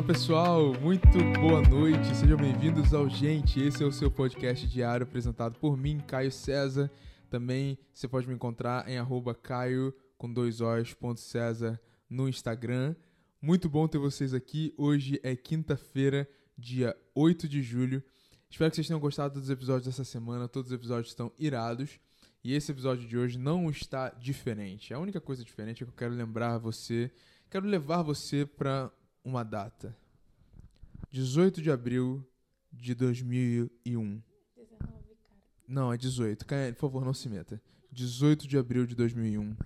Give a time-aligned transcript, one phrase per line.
[0.00, 3.60] Fala pessoal, muito boa noite, sejam bem-vindos ao Gente.
[3.60, 6.90] Esse é o seu podcast diário apresentado por mim, Caio César.
[7.28, 11.78] Também você pode me encontrar em arroba Caio com dois O's, ponto César
[12.08, 12.96] no Instagram.
[13.42, 14.72] Muito bom ter vocês aqui.
[14.78, 16.26] Hoje é quinta-feira,
[16.56, 18.02] dia 8 de julho.
[18.48, 20.48] Espero que vocês tenham gostado dos episódios dessa semana.
[20.48, 22.00] Todos os episódios estão irados.
[22.42, 24.94] E esse episódio de hoje não está diferente.
[24.94, 27.10] A única coisa diferente é que eu quero lembrar você,
[27.50, 28.90] quero levar você para
[29.24, 29.96] uma data.
[31.12, 32.24] 18 de abril
[32.72, 34.22] de 2001.
[34.56, 35.42] 19, cara.
[35.66, 36.46] Não, é 18.
[36.46, 37.60] Caio, por favor, não se meta.
[37.90, 39.56] 18 de abril de 2001.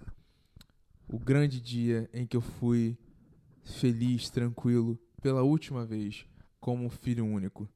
[1.06, 2.96] O grande dia em que eu fui
[3.62, 6.24] feliz, tranquilo, pela última vez,
[6.58, 7.68] como filho único.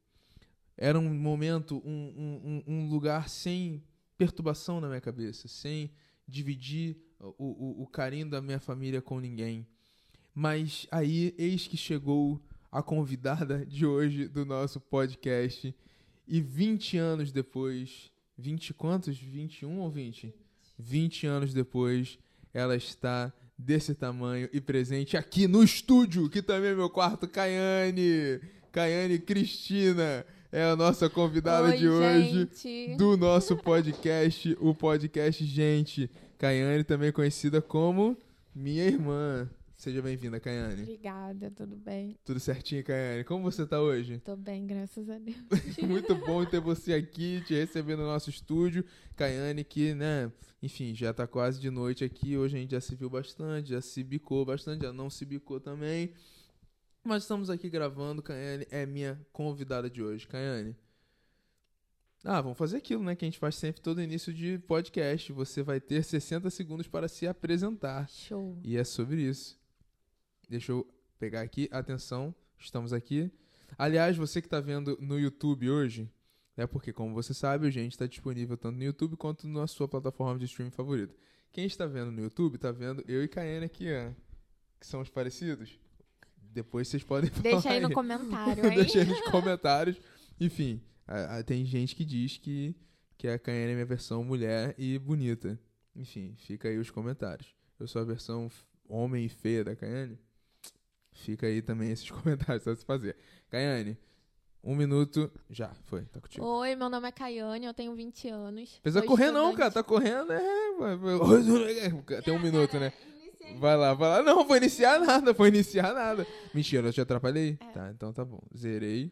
[0.74, 3.84] Era um momento, um, um, um lugar sem
[4.16, 5.90] perturbação na minha cabeça, sem
[6.26, 9.66] dividir o, o, o carinho da minha família com ninguém.
[10.34, 12.40] Mas aí, eis que chegou
[12.71, 15.74] a convidada de hoje do nosso podcast.
[16.27, 19.16] E 20 anos depois, 20 quantos?
[19.19, 20.35] 21 ou 20?
[20.79, 22.19] 20 anos depois,
[22.52, 28.41] ela está desse tamanho e presente aqui no estúdio, que também é meu quarto, Caiane.
[28.71, 32.96] Caiane Cristina é a nossa convidada Oi, de hoje gente.
[32.96, 36.11] do nosso podcast, o podcast Gente.
[36.39, 38.16] Caiane, também conhecida como
[38.55, 39.49] minha irmã.
[39.79, 40.82] Seja bem-vinda, Caiane.
[40.82, 42.18] Obrigada, tudo bem?
[42.24, 43.23] Tudo certinho, Caiane?
[43.23, 44.18] Como você tá hoje?
[44.24, 45.37] Tô bem, graças a Deus.
[45.87, 48.84] Muito bom ter você aqui, te receber no nosso estúdio.
[49.15, 52.37] Caiane, que, né, enfim, já tá quase de noite aqui.
[52.37, 55.60] Hoje a gente já se viu bastante, já se bicou bastante, já não se bicou
[55.60, 56.12] também.
[57.04, 58.21] Mas estamos aqui gravando.
[58.21, 60.26] Caiane é minha convidada de hoje.
[60.26, 60.74] Caiane.
[62.24, 63.15] Ah, vamos fazer aquilo, né?
[63.15, 65.32] Que a gente faz sempre todo início de podcast.
[65.32, 68.09] Você vai ter 60 segundos para se apresentar.
[68.10, 68.59] Show.
[68.65, 69.56] E é sobre isso.
[70.49, 70.87] Deixa eu
[71.19, 71.69] pegar aqui.
[71.71, 73.31] Atenção, estamos aqui.
[73.77, 76.11] Aliás, você que está vendo no YouTube hoje,
[76.56, 79.87] é porque, como você sabe, o gente está disponível tanto no YouTube quanto na sua
[79.87, 81.15] plataforma de streaming favorita.
[81.53, 83.87] Quem está vendo no YouTube está vendo eu e Caiane aqui,
[84.81, 85.78] que somos parecidos.
[86.41, 87.43] Depois vocês podem falar.
[87.62, 88.75] Deixa aí no comentário, hein?
[88.77, 90.01] Deixa aí nos comentários.
[90.41, 92.75] Enfim, a- a- tem gente que diz que,
[93.17, 95.59] que a Caiane é minha versão mulher e bonita.
[95.95, 97.55] Enfim, fica aí os comentários.
[97.78, 98.51] Eu sou a versão
[98.89, 100.19] homem e feia da Caiane.
[101.19, 103.17] Fica aí também esses comentários pra se fazer.
[103.51, 103.97] Caiane,
[104.62, 105.31] um minuto.
[105.51, 106.45] Já, foi, tá contigo.
[106.45, 108.79] Oi, meu nome é Caiane, eu tenho 20 anos.
[108.83, 109.71] Precisa correr não, estudante- cara.
[109.71, 110.73] Tá correndo, é.
[110.78, 112.93] vai- vai- Tem um minuto, né?
[113.59, 114.23] Vai lá, vai lá.
[114.23, 116.27] Não, vou iniciar nada, vou iniciar nada.
[116.53, 117.57] Mentira, eu te atrapalhei?
[117.61, 117.65] É.
[117.73, 118.41] Tá, então tá bom.
[118.55, 119.11] Zerei.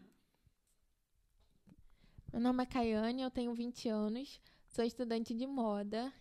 [2.31, 4.39] Meu nome é Caiane, eu tenho 20 anos.
[4.69, 6.12] Sou estudante de moda.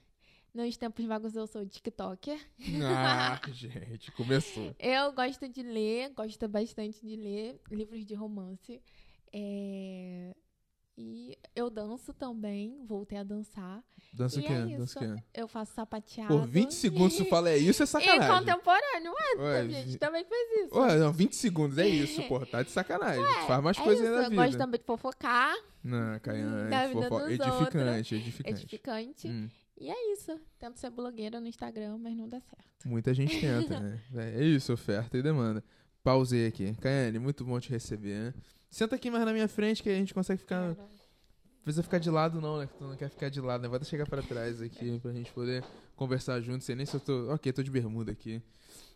[0.55, 2.39] Nos tempos vagos eu sou TikToker.
[2.81, 4.73] Ah, gente, começou.
[4.79, 8.81] Eu gosto de ler, gosto bastante de ler livros de romance.
[9.33, 10.33] É,
[10.97, 13.83] E eu danço também, voltei a dançar.
[14.13, 14.53] Dança o E quê?
[14.53, 15.23] é Dança quê?
[15.33, 16.33] Eu faço sapateado.
[16.33, 18.33] Por 20 segundos tu fala é isso, é E sacanagem.
[18.39, 20.79] contemporâneo, ué, Ué, gente vi- também fez isso.
[20.79, 22.45] Ué, não, 20 segundos, é isso, porra.
[22.45, 23.21] Tá de sacanagem.
[23.21, 26.69] Tu faz mais é coisas isso, aí na eu gosto também de fofocar, Não, Caiane,
[26.69, 28.49] da vida fofo- edificante, edificante.
[28.63, 29.27] edificante.
[29.27, 30.39] Hum, E é isso.
[30.57, 32.87] Tento ser blogueira no Instagram, mas não dá certo.
[32.87, 34.01] muita gente tenta, né?
[34.15, 35.63] É isso, oferta e demanda.
[36.03, 36.73] Pausei aqui.
[36.75, 38.25] Caiane, muito bom te receber.
[38.25, 38.33] né?
[38.69, 40.75] Senta aqui mais na minha frente que a gente consegue ficar
[41.65, 42.67] precisa ficar de lado não, né?
[42.67, 43.67] Que tu não quer ficar de lado, né?
[43.67, 45.63] Vai chegar pra trás aqui pra gente poder
[45.95, 46.63] conversar junto.
[46.63, 47.33] Sei nem se eu tô...
[47.33, 48.39] Ok, tô de bermuda aqui.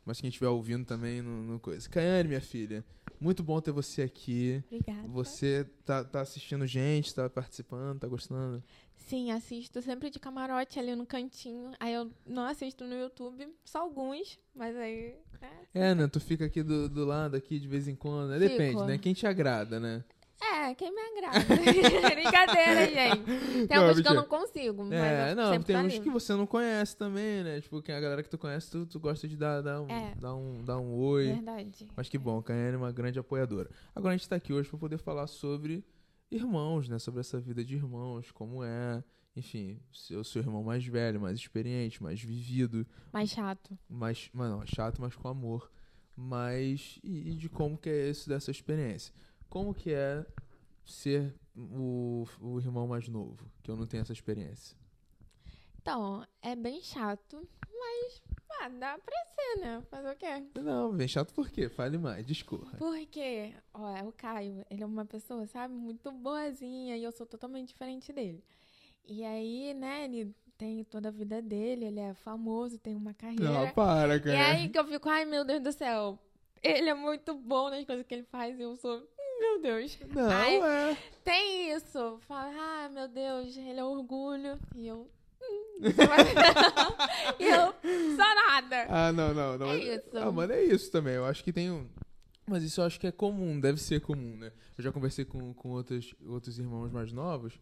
[0.05, 1.89] Mas quem estiver ouvindo também, não, não coisa.
[1.89, 2.85] Caiane, minha filha,
[3.19, 4.63] muito bom ter você aqui.
[4.67, 5.07] Obrigada.
[5.07, 8.63] Você tá, tá assistindo gente, tá participando, tá gostando?
[9.07, 11.71] Sim, assisto sempre de camarote ali no cantinho.
[11.79, 15.15] Aí eu não assisto no YouTube, só alguns, mas aí.
[15.41, 15.49] né?
[15.73, 16.07] É, né?
[16.07, 18.29] Tu fica aqui do, do lado, aqui de vez em quando.
[18.29, 18.37] né?
[18.39, 18.49] Fico.
[18.51, 18.97] Depende, né?
[18.97, 20.03] Quem te agrada, né?
[20.41, 21.39] É, quem me agrada.
[22.15, 23.67] Brincadeira, gente.
[23.67, 25.99] Tem Não, alguns que eu não consigo, mas É, eu não, tem tá uns ali.
[25.99, 27.59] que você não conhece também, né?
[27.59, 30.13] Tipo, quem a galera que tu conhece, tu, tu gosta de dar, dar, um, É.
[30.15, 31.33] dar, um, dar um oi.
[31.33, 31.87] Verdade.
[31.95, 33.69] Mas que bom, a Caiane é uma grande apoiadora.
[33.93, 35.83] Agora a gente tá aqui hoje para poder falar sobre
[36.31, 36.99] irmãos, né?
[36.99, 39.03] Sobre essa vida de irmãos, como é.
[39.35, 39.79] Enfim,
[40.09, 43.77] eu sou o irmão mais velho, mais experiente, mais vivido, Mais chato.
[43.87, 44.29] mais.
[44.33, 45.71] Mas não, chato, mas com amor.
[46.15, 46.99] Mas.
[47.03, 49.13] E, e de como que é isso dessa experiência.
[49.47, 50.25] Como que é
[50.85, 54.75] ser o, o irmão mais novo, que eu não tenho essa experiência.
[55.81, 58.21] Então, é bem chato, mas
[58.61, 59.81] ah, dá pra ser, né?
[59.89, 60.43] Fazer o quê?
[60.61, 61.69] Não, bem chato por quê?
[61.69, 62.77] Fale mais, discorra.
[62.77, 67.25] Porque, ó, é o Caio, ele é uma pessoa, sabe, muito boazinha e eu sou
[67.25, 68.43] totalmente diferente dele.
[69.05, 73.43] E aí, né, ele tem toda a vida dele, ele é famoso, tem uma carreira.
[73.45, 74.47] Não, para, E cara.
[74.51, 76.19] aí que eu fico, ai meu Deus do céu,
[76.61, 78.59] ele é muito bom nas coisas que ele faz.
[78.59, 79.01] Eu sou.
[79.39, 79.97] Meu Deus.
[80.13, 80.97] Não, Ai, é.
[81.23, 82.19] Tem isso.
[82.27, 84.59] Fala, ah, meu Deus, ele é orgulho.
[84.75, 85.09] E eu.
[87.39, 87.73] E eu,
[88.15, 88.85] só nada.
[88.89, 89.71] Ah, não, não, não.
[89.71, 90.17] É mas- isso.
[90.17, 91.15] Ah, mano, é isso também.
[91.15, 91.87] Eu acho que tem um.
[92.47, 94.51] Mas isso eu acho que é comum, deve ser comum, né?
[94.77, 97.59] Eu já conversei com, com outros, outros irmãos mais novos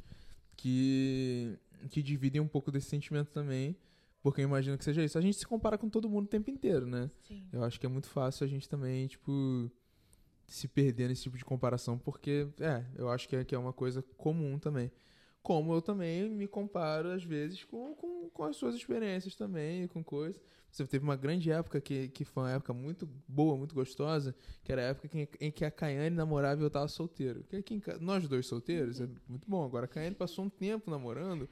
[0.55, 1.57] que,
[1.89, 3.75] que dividem um pouco desse sentimento também.
[4.23, 5.17] Porque eu imagino que seja isso.
[5.17, 7.09] A gente se compara com todo mundo o tempo inteiro, né?
[7.27, 7.47] Sim.
[7.51, 9.69] Eu acho que é muito fácil a gente também, tipo,
[10.47, 13.71] se perder nesse tipo de comparação, porque, é, eu acho que é, que é uma
[13.73, 14.91] coisa comum também.
[15.47, 20.03] Como eu também me comparo, às vezes, com, com, com as suas experiências também, com
[20.03, 20.41] coisas.
[20.69, 24.73] Você teve uma grande época que, que foi uma época muito boa, muito gostosa, que
[24.73, 27.45] era a época que- em que a Caiane namorava e eu tava solteiro.
[27.49, 29.63] Que aqui nós dois solteiros, é muito bom.
[29.63, 31.47] Agora a Caiane passou um tempo namorando.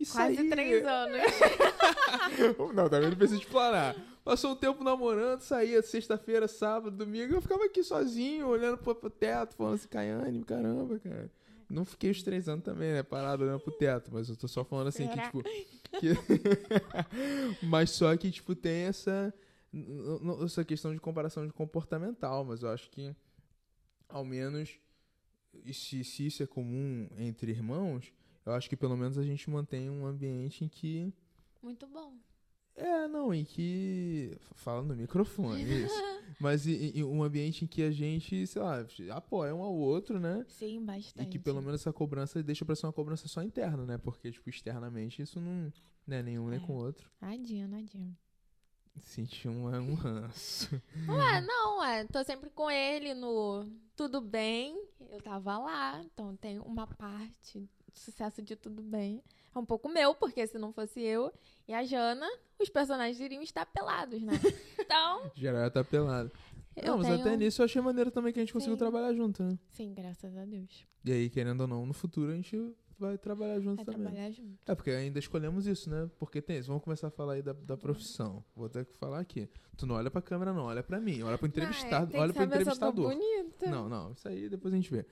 [0.00, 1.20] E Quase saía- três anos.
[2.74, 3.94] não, também não precisa explanar.
[4.24, 9.10] Passou um tempo namorando, saía sexta-feira, sábado, domingo, eu ficava aqui sozinho, olhando pro, pro
[9.10, 11.30] teto, falando assim, Caiane, caramba, cara.
[11.68, 13.02] Não fiquei os três anos também, né?
[13.02, 15.42] Parado olhando pro teto, mas eu tô só falando assim que, tipo.
[16.00, 16.14] que-
[17.66, 19.32] mas só que, tipo, tem essa.
[20.44, 23.14] Essa questão de comparação de comportamental, mas eu acho que,
[24.08, 24.78] ao menos,
[25.72, 28.10] se, se isso é comum entre irmãos,
[28.46, 31.12] eu acho que pelo menos a gente mantém um ambiente em que.
[31.62, 32.14] Muito bom.
[32.76, 34.36] É, não, em que.
[34.54, 35.94] Fala no microfone, isso.
[36.38, 40.20] Mas em, em um ambiente em que a gente, sei lá, apoia um ao outro,
[40.20, 40.44] né?
[40.48, 41.28] Sim, E bastante.
[41.30, 43.96] que pelo menos essa cobrança deixa pra ser uma cobrança só interna, né?
[43.98, 45.72] Porque, tipo, externamente isso não.
[46.06, 46.62] Né, nenhum nem É.
[46.62, 47.10] com o outro.
[47.20, 48.16] Nadinha, nadinha.
[49.00, 50.80] Sentir um, um ranço.
[51.08, 52.04] Ué, não, é.
[52.04, 54.76] Tô sempre com ele no Tudo Bem.
[55.10, 56.02] Eu tava lá.
[56.02, 59.22] Então tem uma parte do sucesso de Tudo Bem.
[59.54, 61.32] É um pouco meu, porque se não fosse eu
[61.66, 62.26] e a Jana,
[62.60, 64.32] os personagens iriam estar pelados, né?
[64.78, 66.30] Então, Geral tá pelado.
[66.76, 67.20] eu não, mas tenho...
[67.20, 69.58] até nisso eu achei maneiro também que a gente conseguiu trabalhar junto, né?
[69.70, 70.86] Sim, graças a Deus.
[71.04, 72.56] E aí, querendo ou não, no futuro a gente
[72.98, 74.02] vai trabalhar junto Vai também.
[74.02, 74.58] trabalhar junto.
[74.66, 76.10] É, porque ainda escolhemos isso, né?
[76.18, 76.68] Porque tem isso.
[76.68, 78.44] Vamos começar a falar aí da, da profissão.
[78.54, 79.48] Vou ter que falar aqui.
[79.76, 80.64] Tu não olha pra câmera, não.
[80.64, 81.22] Olha pra mim.
[81.22, 82.10] Olha pro entrevistado.
[82.14, 83.10] Ai, olha pro entrevistador.
[83.10, 83.70] bonita.
[83.70, 84.12] Não, não.
[84.12, 85.04] Isso aí depois a gente vê.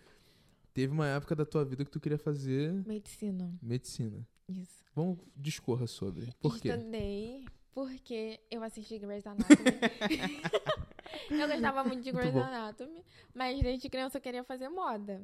[0.73, 3.55] Teve uma época da tua vida que tu queria fazer Medicina.
[3.63, 4.27] medicina.
[4.49, 4.85] Isso.
[4.95, 6.29] Vamos discorra sobre.
[6.41, 6.69] Por quê?
[6.71, 7.45] Estudei
[7.75, 9.55] porque eu assisti Grey's Anatomy.
[11.31, 12.41] eu gostava muito de Muito Grey's bom.
[12.41, 13.05] Anatomy,
[13.35, 15.23] mas desde criança eu queria fazer moda.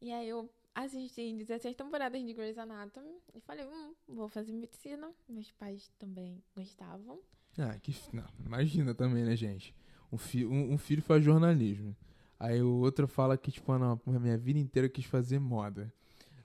[0.00, 0.50] E aí eu
[0.84, 5.10] assisti 16 temporadas de Grey's Anatomy e falei, hum, vou fazer medicina.
[5.28, 7.18] Meus pais também gostavam.
[7.58, 7.94] Ah, que.
[8.12, 9.74] Não, imagina também, né, gente?
[10.12, 11.96] Um, fi, um, um filho faz jornalismo.
[12.38, 15.38] Aí o outro fala que, tipo, ah, não, a minha vida inteira eu quis fazer
[15.38, 15.92] moda.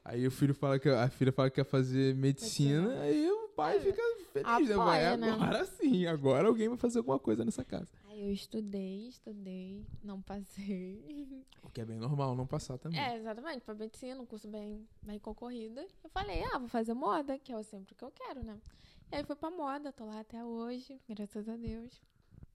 [0.04, 3.02] Aí o filho fala que a filha fala que quer fazer medicina, Medicina.
[3.04, 3.80] aí o pai É.
[3.82, 4.02] fica
[4.34, 4.76] feliz, né?
[4.76, 5.30] Vai, Apoia, né?
[5.32, 7.92] agora sim, agora alguém vai fazer alguma coisa nessa casa.
[8.22, 11.44] Eu estudei, estudei, não passei.
[11.64, 13.00] O que é bem normal, não passar também.
[13.00, 15.80] É, exatamente, pra medicina, um curso bem, bem concorrido.
[16.04, 18.60] Eu falei, ah, vou fazer moda, que é sempre o que eu quero, né?
[19.12, 22.00] E aí fui pra moda, tô lá até hoje, graças a Deus.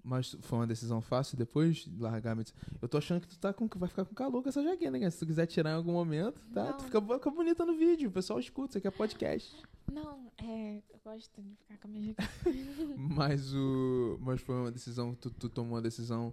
[0.08, 2.60] Mas foi uma decisão fácil depois de largar a medicina.
[2.80, 4.92] Eu tô achando que tu tá com, que vai ficar com calor com essa jaqueta,
[4.92, 5.10] né?
[5.10, 6.66] Se tu quiser tirar em algum momento, tá?
[6.66, 6.76] Não.
[6.76, 9.52] Tu fica, fica bonita no vídeo, o pessoal escuta, isso aqui é podcast.
[9.92, 12.30] Não, é, eu gosto de ficar com a minha jaqueta.
[12.96, 14.16] Mas o.
[14.20, 16.32] Mas foi uma decisão, tu, tu tomou uma decisão.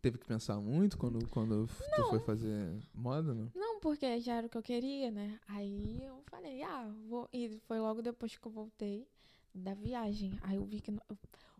[0.00, 3.50] Teve que pensar muito quando, quando tu foi fazer moda, não?
[3.52, 5.40] Não, porque já era o que eu queria, né?
[5.48, 7.28] Aí eu falei, ah, vou.
[7.32, 9.08] E foi logo depois que eu voltei
[9.52, 10.38] da viagem.
[10.42, 10.92] Aí eu vi que.
[10.92, 11.02] no-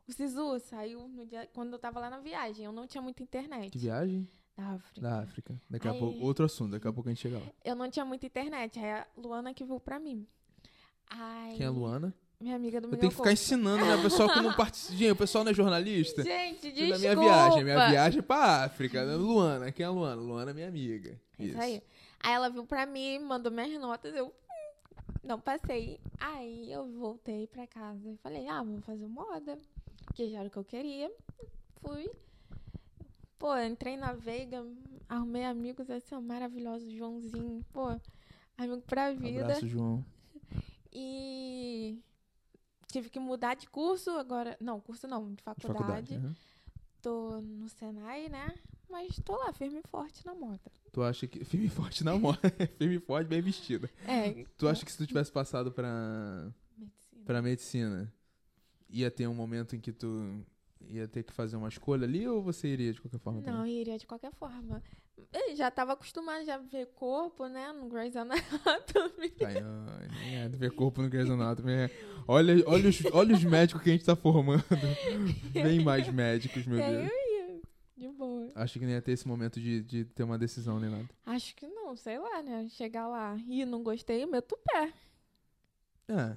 [0.08, 2.64] O Sisu saiu no dia, quando eu tava lá na viagem.
[2.64, 3.70] Eu não tinha muita internet.
[3.70, 4.26] Que viagem?
[4.56, 5.00] Da África.
[5.00, 5.62] Da África.
[5.68, 6.24] Daqui a Aí- pouco.
[6.24, 7.46] Outro assunto, daqui a pouco a gente chega lá.
[7.64, 8.78] Eu não tinha muita internet.
[8.78, 10.26] Aí a Luana que veio pra mim.
[11.10, 12.14] Aí, Quem é a Luana?
[12.40, 13.96] Minha amiga do Eu tenho que ficar ensinando, né?
[13.96, 14.96] O pessoal que não participa.
[14.96, 16.22] Gente, o pessoal não é jornalista.
[16.22, 16.92] Gente, desculpa.
[16.92, 17.64] na minha viagem.
[17.64, 19.02] Minha viagem é pra África.
[19.16, 20.22] Luana, quem é a Luana?
[20.22, 21.20] Luana é minha amiga.
[21.38, 21.82] Isso aí.
[22.20, 24.32] Aí ela viu pra mim, mandou minhas notas, eu hum,
[25.22, 26.00] não passei.
[26.18, 29.58] Aí eu voltei pra casa e falei, ah, vou fazer moda,
[30.18, 31.12] que já era o que eu queria.
[31.80, 32.10] Fui.
[33.38, 34.66] Pô, entrei na Veiga,
[35.08, 37.86] arrumei amigos assim, ó, maravilhosos, Joãozinho, pô,
[38.56, 39.44] amigo pra vida.
[39.44, 40.04] Abraço, João.
[40.92, 42.00] E
[42.88, 44.56] tive que mudar de curso agora.
[44.60, 45.78] Não, curso não, de De faculdade.
[45.78, 46.14] faculdade.
[46.16, 46.36] aham.
[47.00, 48.52] Tô no Senai, né?
[48.90, 50.60] Mas tô lá, firme e forte na moda.
[50.90, 51.44] Tu acha que.
[51.44, 52.40] Firme e forte na moda.
[52.76, 53.88] Firme e forte, bem vestida.
[54.04, 54.44] É.
[54.56, 56.52] Tu acha que se tu tivesse passado pra.
[56.76, 57.24] Medicina.
[57.24, 58.12] pra medicina,
[58.88, 60.44] ia ter um momento em que tu
[60.80, 63.40] ia ter que fazer uma escolha ali ou você iria de qualquer forma?
[63.40, 63.80] Não, também?
[63.80, 64.82] iria de qualquer forma.
[65.32, 67.72] Eu já tava acostumada já a ver corpo, né?
[67.72, 69.32] No Grey's Anatomy.
[69.44, 71.72] Ai, nem é, ver corpo no Grey's Anatomy.
[71.72, 71.90] é-
[72.26, 74.62] Olha, olha, os, olha os médicos que a gente tá formando.
[75.52, 77.10] Vem mais médicos, meu aí Deus.
[77.10, 77.60] eu ia.
[77.96, 78.48] de boa.
[78.54, 81.08] Acho que nem ia ter esse momento de, de ter uma decisão nem nada.
[81.26, 82.68] Acho que não, sei lá, né?
[82.68, 84.92] Chegar lá e não gostei, meto o pé.
[86.08, 86.36] É.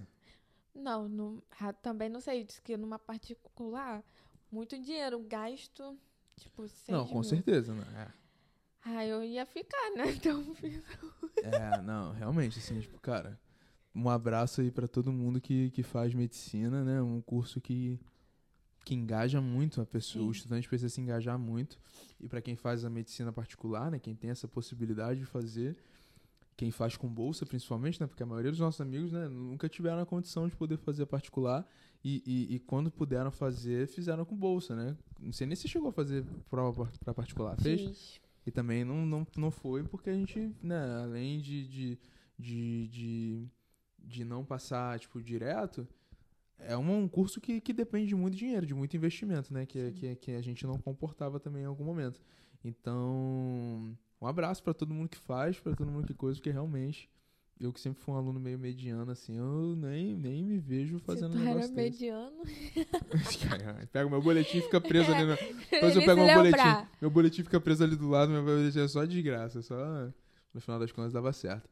[0.74, 1.44] Não, não
[1.82, 2.44] também não sei.
[2.44, 4.04] Diz que numa particular,
[4.52, 5.98] muito dinheiro, gasto,
[6.38, 7.24] tipo, Não, com mil.
[7.24, 8.12] certeza, né?
[8.84, 10.04] Ah, eu ia ficar, né?
[10.16, 10.56] Então,
[11.44, 11.78] É.
[11.78, 13.40] é, não, realmente, assim, tipo, cara,
[13.94, 17.02] um abraço aí pra todo mundo que, que faz medicina, né?
[17.02, 18.00] Um curso que,
[18.86, 20.24] que engaja muito a pessoa.
[20.24, 20.30] Sim.
[20.30, 21.80] O estudante precisa se engajar muito.
[22.20, 24.00] E pra quem faz a medicina particular, né?
[24.00, 25.76] Quem tem essa possibilidade de fazer,
[26.62, 28.06] quem faz com bolsa, principalmente, né?
[28.06, 29.28] Porque a maioria dos nossos amigos, né?
[29.28, 31.68] Nunca tiveram a condição de poder fazer particular.
[32.04, 34.96] E, e, e quando puderam fazer, fizeram com bolsa, né?
[35.20, 37.60] Não sei nem se chegou a fazer prova pra particular.
[37.60, 37.82] Fez?
[37.82, 38.22] fiz.
[38.46, 42.00] E também não, não, não foi porque a gente, né, além de, de,
[42.38, 43.48] de, de,
[43.98, 45.88] de não passar, tipo, direto,
[46.60, 49.66] é um, um curso que, que depende de muito dinheiro, de muito investimento, né?
[49.66, 49.94] Que, Sim.
[49.94, 52.22] que, que a gente não comportava também em algum momento.
[52.64, 57.10] Então, um abraço pra todo mundo que faz, pra todo mundo que coisa, porque realmente,
[57.60, 61.36] eu que sempre fui um aluno meio mediano, assim, eu nem, nem me vejo fazendo
[61.36, 61.92] um tu era negócio desse.
[61.92, 62.44] mediano.
[63.92, 65.36] Pega o meu boletim e fica preso ali no,
[65.70, 66.88] depois eu pego meu boletim.
[67.02, 70.12] Meu boletim fica preso ali do lado, meu boletim é só de graça, só
[70.54, 71.70] no final das contas dava certo.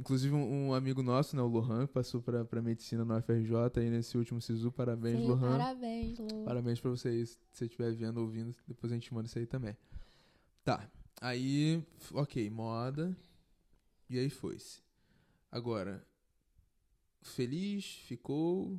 [0.00, 3.54] Inclusive um, um amigo nosso, né, o Lohan, que passou pra, pra medicina no FRJ
[3.76, 5.58] aí nesse último SISU, parabéns, Sim, Lohan.
[5.58, 6.44] Parabéns, Lu.
[6.44, 9.46] Parabéns pra você aí, se você estiver vendo, ouvindo, depois a gente manda isso aí
[9.46, 9.76] também.
[10.64, 10.88] Tá,
[11.22, 11.80] aí,
[12.12, 13.16] ok, moda,
[14.10, 14.82] e aí foi-se.
[15.50, 16.04] Agora,
[17.22, 18.76] feliz, ficou,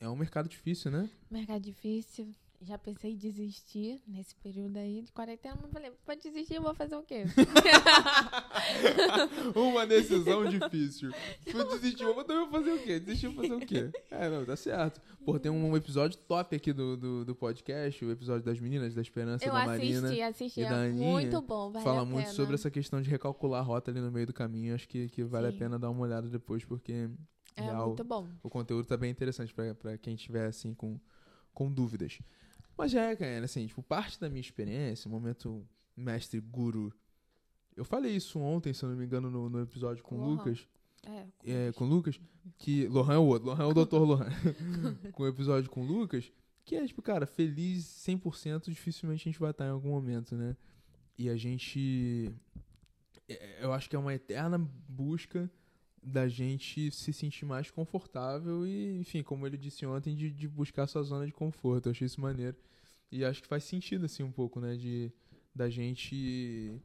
[0.00, 1.10] é um mercado difícil, né?
[1.30, 2.34] Mercado difícil.
[2.62, 6.74] Já pensei em desistir nesse período aí de quarentena, mas falei, pra desistir eu vou
[6.74, 7.24] fazer o quê?
[9.54, 11.10] Uma decisão difícil.
[11.44, 13.00] Desistiu, mas também vou fazer o quê?
[13.00, 13.90] Desistiu fazer o quê?
[14.10, 15.00] É, não, tá certo.
[15.24, 19.02] Pô, tem um episódio top aqui do, do, do podcast, o episódio das meninas, da
[19.02, 20.06] Esperança eu da Marina.
[20.08, 20.60] assisti, assisti.
[20.60, 23.90] e É muito bom, vale Fala a muito sobre essa questão de recalcular a rota
[23.90, 24.74] ali no meio do caminho.
[24.74, 25.58] Acho que, que vale a Sim.
[25.58, 27.08] pena dar uma olhada depois, porque
[27.56, 28.26] É real, muito bom.
[28.42, 30.98] o conteúdo tá bem interessante pra, pra quem tiver, assim, com,
[31.52, 32.18] com dúvidas.
[32.76, 35.66] Mas é, cara, assim, tipo, parte da minha experiência, momento
[35.96, 36.92] mestre guru.
[37.76, 40.30] Eu falei isso ontem, se eu não me engano, no, no episódio com o.
[40.30, 40.66] Lucas.
[41.04, 42.20] É, É, com o Lucas,
[42.58, 42.86] que.
[42.88, 43.96] Lohan é o outro, Lohan é o Dr.
[43.96, 44.30] Lohan.
[45.12, 46.30] com o episódio com o Lucas,
[46.64, 50.56] que é, tipo, cara, feliz 100%, dificilmente a gente vai estar em algum momento, né?
[51.16, 52.30] E a gente.
[53.28, 55.50] é, Eu acho que é uma eterna busca
[56.06, 60.86] da gente se sentir mais confortável e, enfim, como ele disse ontem, de, de buscar
[60.86, 61.86] sua zona de conforto.
[61.86, 62.56] Eu achei isso maneiro.
[63.10, 64.76] E acho que faz sentido, assim, um pouco, né?
[64.76, 65.12] De,
[65.52, 66.80] da gente,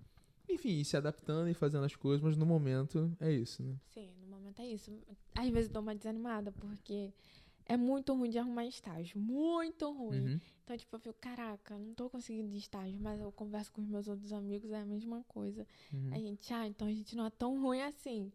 [0.49, 3.75] enfim, ir se adaptando e fazendo as coisas, mas no momento é isso, né?
[3.93, 4.91] Sim, no momento é isso.
[5.35, 7.13] Às vezes dou uma desanimada, porque
[7.67, 9.19] é muito ruim de arrumar estágio.
[9.19, 10.31] Muito ruim.
[10.31, 10.39] Uhum.
[10.63, 14.07] Então, tipo, eu fico, caraca, não tô conseguindo estágio, mas eu converso com os meus
[14.07, 15.67] outros amigos, é a mesma coisa.
[15.93, 16.09] Uhum.
[16.11, 18.31] A gente, ah, então a gente não é tão ruim assim.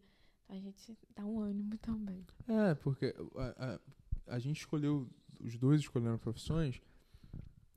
[0.49, 2.25] A gente dá um ânimo também.
[2.47, 3.79] É, porque a,
[4.27, 6.81] a, a gente escolheu, os dois escolheram profissões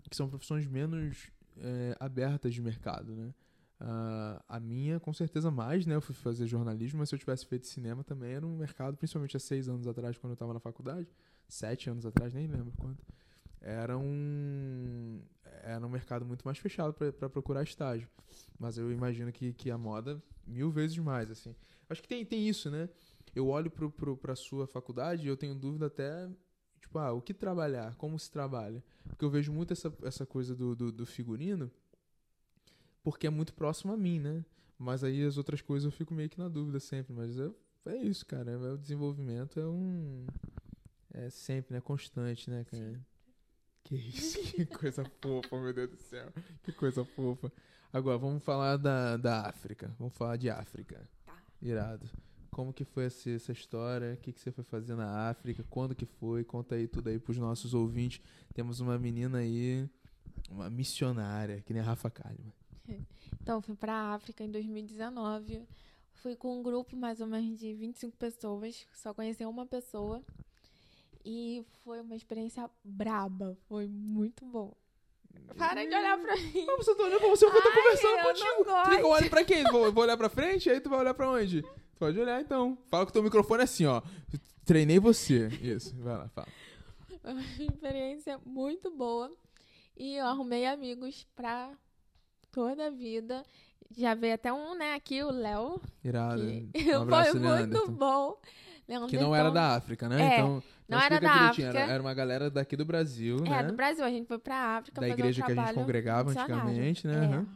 [0.09, 3.33] que são profissões menos é, abertas de mercado, né?
[3.83, 5.95] Ah, a minha, com certeza, mais, né?
[5.95, 9.37] Eu fui fazer jornalismo, mas se eu tivesse feito cinema também era um mercado, principalmente
[9.37, 11.09] há seis anos atrás, quando eu estava na faculdade,
[11.49, 13.03] sete anos atrás, nem lembro quanto.
[13.61, 15.23] Era um,
[15.63, 18.09] era um mercado muito mais fechado para procurar estágio.
[18.59, 21.55] Mas eu imagino que, que a moda, mil vezes mais, assim.
[21.91, 22.89] Acho que tem, tem isso, né?
[23.35, 26.29] Eu olho pro, pro, pra sua faculdade e eu tenho dúvida até,
[26.81, 27.95] tipo, ah, o que trabalhar?
[27.97, 28.83] Como se trabalha?
[29.09, 31.71] Porque eu vejo muito essa, essa coisa do, do, do figurino,
[33.03, 34.45] porque é muito próximo a mim, né?
[34.79, 37.13] Mas aí as outras coisas eu fico meio que na dúvida sempre.
[37.13, 37.51] Mas é,
[37.87, 38.51] é isso, cara.
[38.51, 40.27] É, o desenvolvimento é um.
[41.13, 41.81] É sempre, né?
[41.81, 43.01] Constante, né, cara?
[43.85, 46.33] Que isso, que coisa fofa, meu Deus do céu.
[46.63, 47.53] Que coisa fofa.
[47.93, 49.95] Agora, vamos falar da, da África.
[49.99, 51.07] Vamos falar de África.
[51.63, 52.09] Irado.
[52.51, 54.15] Como que foi essa, essa história?
[54.15, 55.65] O que, que você foi fazer na África?
[55.71, 56.45] Quando que foi?
[56.45, 58.21] Conta aí tudo aí pros nossos ouvintes.
[58.53, 59.89] Temos uma menina aí,
[60.51, 62.53] uma missionária, que nem a Rafa Kalimann.
[63.43, 65.67] Então, fui pra África em 2019.
[66.13, 68.87] Fui com um grupo mais ou menos de 25 pessoas.
[68.93, 70.23] Só conheci uma pessoa.
[71.25, 73.57] E foi uma experiência braba.
[73.67, 74.75] Foi muito bom.
[75.57, 76.65] Para de olhar pra mim.
[76.67, 78.65] Não, você tá olhando pra você, eu Ai, conversando eu contigo.
[78.65, 79.65] Tu que olhe pra quem?
[79.65, 81.63] Vou, vou olhar pra frente, aí tu vai olhar pra onde?
[81.63, 82.79] Tu pode olhar então.
[82.91, 84.01] Fala com o teu microfone assim, ó.
[84.65, 85.49] Treinei você.
[85.61, 86.49] Isso, vai lá, fala.
[87.21, 89.31] Foi uma experiência muito boa.
[89.97, 91.73] E eu arrumei amigos pra
[92.51, 93.45] toda a vida.
[93.97, 95.81] Já veio até um, né, aqui, o Léo.
[96.03, 96.43] Irado.
[96.43, 98.41] que Um abraço, foi muito bom.
[98.91, 100.21] Leandro Que não era da África, né?
[100.21, 100.49] É, então,
[100.89, 101.69] não então era da África.
[101.69, 103.63] Era, era uma galera daqui do Brasil, É, né?
[103.65, 104.05] do Brasil.
[104.05, 107.15] A gente foi pra África Da fazer igreja um que a gente congregava antigamente, né?
[107.15, 107.19] É.
[107.27, 107.47] Aham.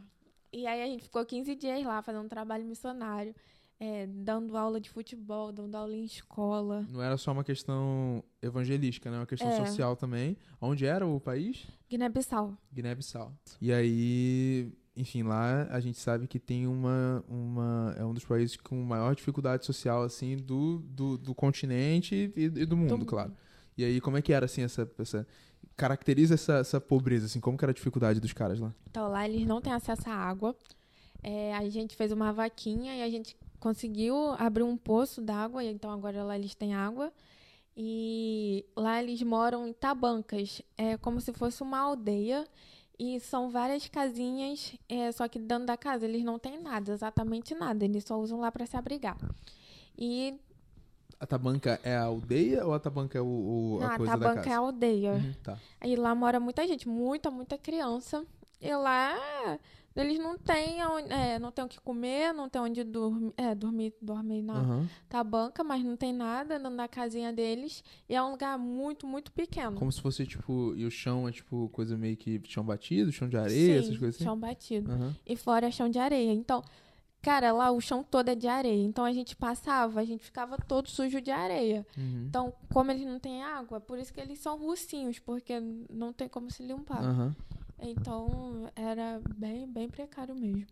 [0.53, 3.35] E aí a gente ficou 15 dias lá fazendo um trabalho missionário.
[3.77, 6.85] é, dando aula de futebol, dando aula em escola.
[6.89, 9.17] Não era só uma questão evangelística, né?
[9.17, 9.65] Uma questão É.
[9.65, 10.37] social também.
[10.61, 11.67] Onde era o país?
[11.89, 12.57] Guiné-Bissau.
[12.73, 13.33] Guiné-Bissau.
[13.59, 17.95] E aí, enfim, lá a gente sabe que tem uma, uma.
[17.97, 22.65] É um dos países com maior dificuldade social, assim, do, do, do continente e, e
[22.65, 23.05] do mundo, mundo.
[23.05, 23.33] claro.
[23.77, 24.89] E aí, como é que era, assim, essa.
[24.97, 25.27] essa
[25.75, 28.73] caracteriza essa, essa pobreza, assim, como que era a dificuldade dos caras lá?
[28.89, 30.55] Então lá eles não têm acesso à água.
[31.21, 35.63] É, a gente fez uma vaquinha e a gente conseguiu abrir um poço d'água.
[35.63, 37.11] e Então agora lá eles têm água.
[37.75, 40.61] E lá eles moram em tabancas.
[40.77, 42.47] É como se fosse uma aldeia.
[42.97, 47.53] E são várias casinhas, é, só que dentro da casa eles não têm nada, exatamente
[47.53, 47.83] nada.
[47.83, 49.17] Eles só usam lá para se abrigar.
[49.97, 50.33] E
[51.19, 54.19] A tabanca é a aldeia ou a tabanca é o, o- a na coisa da
[54.19, 54.49] tabanca casa?
[54.49, 55.13] é a aldeia.
[55.13, 55.57] Uhum, tá.
[55.81, 58.25] Aí lá mora muita gente, muita, muita criança.
[58.61, 59.57] E lá
[59.95, 63.93] eles não têm, é, não tem o que comer, não tem onde dormir, é, dormir,
[64.01, 64.89] dormir na Aham.
[65.07, 67.81] tabanca, mas não tem nada dentro da casinha deles.
[68.09, 69.77] E é um lugar muito, muito pequeno.
[69.77, 73.29] Como se fosse, tipo, e o chão é, tipo, coisa meio que chão batido, chão
[73.29, 74.25] de areia, Sim, essas coisas assim?
[74.25, 74.91] chão batido.
[74.91, 75.15] Aham.
[75.25, 76.33] E fora é chão de areia.
[76.33, 76.61] Então,
[77.21, 78.83] cara, lá o chão todo é de areia.
[78.83, 81.87] Então a gente passava, a gente ficava todo sujo de areia.
[81.97, 82.25] Uhum.
[82.27, 85.57] Então, como eles não têm água, por isso que eles são russinhos, porque
[85.89, 87.01] não tem como se limpar.
[87.01, 87.35] Aham.
[87.79, 90.65] Então, era bem, bem precário mesmo.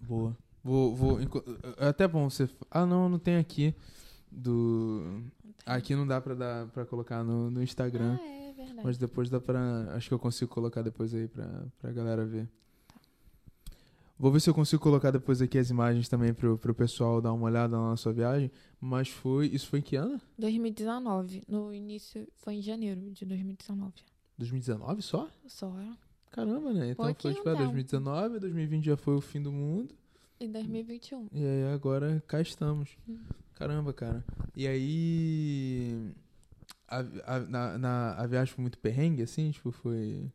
[0.00, 0.36] Boa.
[0.62, 1.18] Vou, vou.
[1.78, 2.48] É até bom você.
[2.70, 3.74] Ah, não, não tem aqui.
[4.30, 5.22] Do.
[5.64, 8.18] Aqui não dá pra, dar, pra colocar no, no Instagram.
[8.20, 8.80] Ah, é verdade.
[8.84, 9.94] Mas depois dá pra.
[9.94, 12.48] Acho que eu consigo colocar depois aí pra, pra galera ver.
[14.18, 17.32] Vou ver se eu consigo colocar depois aqui as imagens também pro, pro pessoal dar
[17.32, 18.50] uma olhada na sua viagem.
[18.78, 19.46] Mas foi.
[19.46, 20.20] Isso foi em que ano?
[20.38, 21.42] 2019.
[21.48, 23.94] No início, foi em janeiro de 2019.
[24.36, 25.28] 2019 só?
[25.46, 25.74] Só.
[26.30, 26.90] Caramba, né?
[26.90, 27.64] Então foi Pouquinho tipo, é, tempo.
[27.64, 29.94] 2019, 2020 já foi o fim do mundo.
[30.40, 31.28] Em 2021.
[31.32, 32.96] E aí agora cá estamos.
[33.08, 33.18] Hum.
[33.54, 34.24] Caramba, cara.
[34.56, 36.12] E aí.
[36.88, 36.98] A,
[37.36, 39.50] a, na, na- a viagem foi muito perrengue, assim?
[39.50, 40.30] Tipo, foi.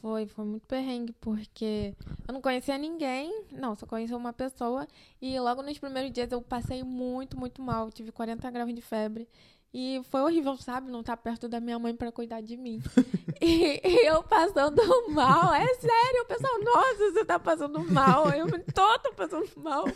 [0.00, 1.94] Foi, foi muito perrengue, porque
[2.26, 3.44] eu não conhecia ninguém.
[3.52, 4.88] Não, só conhecia uma pessoa.
[5.20, 7.90] E logo nos primeiros dias eu passei muito, muito mal.
[7.90, 9.28] Tive 40 graus de febre.
[9.74, 10.90] E foi horrível, sabe?
[10.90, 12.82] Não estar perto da minha mãe pra cuidar de mim.
[13.40, 15.54] e, e eu passando mal.
[15.54, 16.22] É sério.
[16.22, 18.28] O pessoal, nossa, você tá passando mal.
[18.30, 19.86] Eu tô, tô passando mal.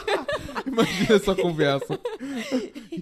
[0.66, 2.00] Imagina essa conversa.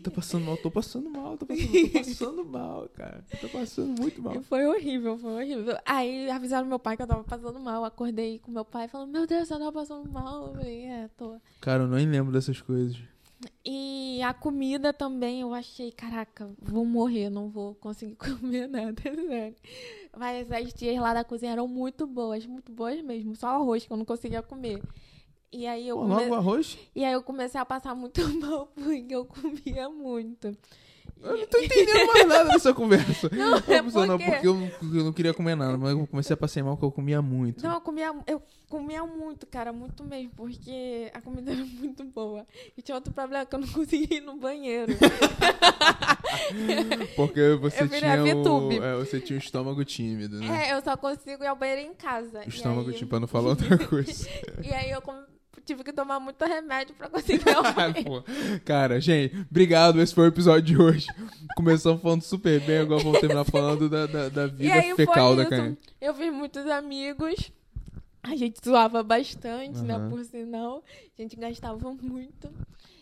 [0.02, 3.24] Tô passando mal, tô passando mal, tô passando, tô passando mal, cara.
[3.40, 4.34] Tô passando muito mal.
[4.34, 5.78] E foi horrível, foi horrível.
[5.86, 7.84] Aí avisaram meu pai que eu tava passando mal.
[7.84, 10.48] Acordei com meu pai falando, meu Deus, você tá passando mal.
[10.48, 11.36] Eu falei, é, tô.
[11.60, 12.96] Cara, eu nem lembro dessas coisas.
[13.64, 19.14] E a comida também, eu achei, caraca, vou morrer, não vou conseguir comer nada, é
[19.14, 19.56] sério.
[20.16, 23.36] Mas as tias lá da cozinha eram muito boas, muito boas mesmo.
[23.36, 24.82] Só arroz que eu não conseguia comer.
[25.52, 26.76] E aí eu, Pô, come- logo arroz?
[26.94, 30.56] e aí eu comecei a passar muito mal porque eu comia muito.
[31.22, 33.28] Eu não tô entendendo mais nada dessa conversa.
[33.32, 36.06] Não, é Não, não, porque- porque eu, não- eu não queria comer nada, mas eu
[36.06, 37.62] comecei a passar mal porque eu comia muito.
[37.62, 42.46] Não, eu comia, eu comia muito, cara, muito mesmo, porque a comida era muito boa.
[42.76, 44.92] E tinha outro problema que eu não conseguia ir no banheiro.
[47.16, 50.68] Porque você Eu tinha o, é, você tinha um estômago tímido, né?
[50.68, 52.42] É, eu só consigo ir ao banheiro em casa.
[52.44, 54.28] E estômago aí- tímido, pra não falar outra coisa.
[54.62, 55.24] E aí eu com-
[55.60, 57.44] tive que tomar muito remédio pra conseguir
[58.04, 58.22] pô.
[58.64, 60.00] Cara, gente, obrigado.
[60.00, 61.06] Esse foi o episódio de hoje.
[61.56, 65.36] Começamos falando super bem, agora vamos terminar falando da, da, da E vida aí fecal
[65.36, 65.46] da.
[65.46, 65.78] Kanye.
[66.00, 67.50] Eu fiz muitos amigos.
[68.22, 69.94] A gente zoava bastante, né?
[69.94, 70.10] Aham.
[70.10, 70.84] Por sinal.
[71.18, 72.50] A gente gastava muito.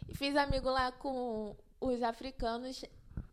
[0.09, 2.85] E fiz amigo lá com os africanos.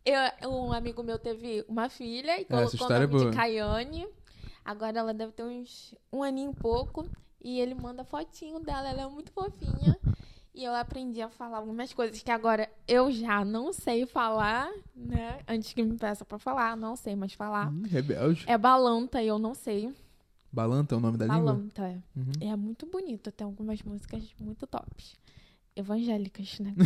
[0.05, 3.29] Eu, um amigo meu teve uma filha e É, colocou o é nome boa.
[3.29, 4.07] de Caiane.
[4.65, 7.05] Agora ela deve ter uns um aninho e pouco.
[7.43, 9.99] E ele manda fotinho dela, ela é muito fofinha.
[10.55, 15.41] E eu aprendi a falar algumas coisas que agora eu já não sei falar, né?
[15.47, 17.73] Antes que me peça pra falar, não sei mais falar.
[17.73, 18.45] Ih, rebelde.
[18.47, 19.93] É balanta e eu não sei.
[20.51, 21.41] Balanta é o nome da língua?
[21.41, 21.99] balanta, é.
[22.15, 22.51] Uhum.
[22.51, 25.17] É muito bonito, tem algumas músicas muito tops.
[25.75, 26.73] Evangélicas, né?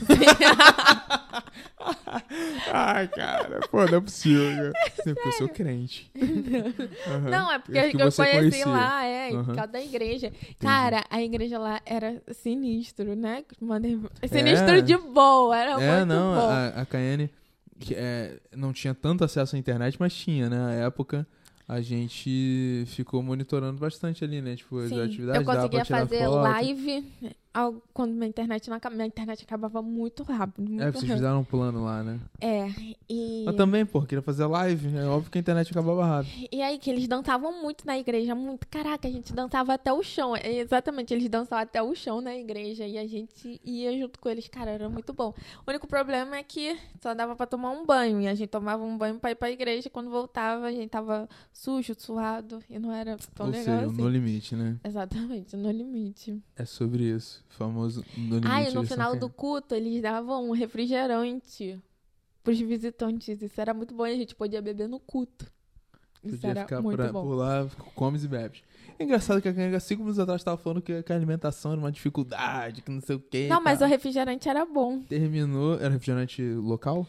[2.72, 4.74] Ai, cara, pô, não é possível.
[4.74, 4.92] cara.
[5.04, 6.12] Porque eu sou crente.
[7.08, 7.30] Aham.
[7.30, 9.44] Não, é porque que eu você conheci lá, é, Aham.
[9.46, 10.32] por causa da igreja.
[10.60, 13.44] Cara, a igreja lá era sinistro, né?
[13.62, 14.82] Mandei- Sinistro É.
[14.82, 16.50] de boa, era É, muito não, bom.
[16.50, 17.30] a, a Cayenne
[17.80, 20.58] que, é, não tinha tanto acesso à internet, mas tinha, né?
[20.58, 21.26] Na época,
[21.68, 24.56] a gente ficou monitorando bastante ali, né?
[24.56, 26.36] Tipo, as Sim, atividades, eu conseguia fazer foto.
[26.38, 27.06] live
[27.54, 28.96] ao- quando minha internet não acabava.
[28.98, 30.68] Minha internet acabava muito rápido.
[30.70, 31.14] Muito É, vocês rápido.
[31.16, 32.20] fizeram um plano lá, né?
[32.40, 32.68] É,
[33.10, 33.44] e.
[33.46, 34.96] Mas também, pô, queria fazer live.
[34.98, 36.48] É óbvio que a internet acabava rápido.
[36.52, 38.68] E aí, que eles dançavam muito na igreja, muito.
[38.68, 40.36] Caraca, a gente dançava até o chão.
[40.36, 44.30] É, Exatamente, eles dançavam até o chão na igreja e a gente ia junto com
[44.30, 44.48] eles.
[44.48, 45.34] Cara, era muito bom.
[45.66, 48.22] O único problema é que só dava pra tomar um banho.
[48.22, 49.90] E a gente tomava um banho pra ir pra igreja.
[49.90, 52.60] Quando voltava, a gente tava sujo, suado.
[52.70, 54.02] E não era tão Ou legal seja, assim.
[54.02, 54.78] no limite, né?
[54.84, 56.42] Exatamente, no limite.
[56.56, 57.37] É sobre isso.
[57.50, 58.48] O famoso no limite.
[58.48, 61.80] Ah, e no final do culto, eles davam um refrigerante
[62.44, 63.42] pros visitantes.
[63.42, 65.46] Isso era muito bom e a gente podia beber no culto.
[66.24, 67.22] Isso Podia era ficar muito por, bom.
[67.24, 68.62] por lá, comes e bebes.
[69.00, 71.92] É engraçado que há cinco minutos atrás tava falando que, que a alimentação era uma
[71.92, 73.48] dificuldade, que não sei o quê.
[73.48, 73.86] Não, mas o tá.
[73.86, 75.02] refrigerante era bom.
[75.04, 75.76] Terminou.
[75.76, 77.06] Era refrigerante local?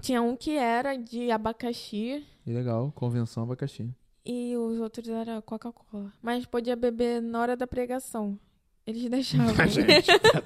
[0.00, 3.90] Tinha um que era de abacaxi E legal, convenção abacaxi.
[4.24, 6.10] e os outros era Coca-Cola.
[6.22, 8.38] Mas podia beber na hora da pregação.
[8.86, 9.54] Eles deixavam.
[9.68, 10.42] Gente, tá.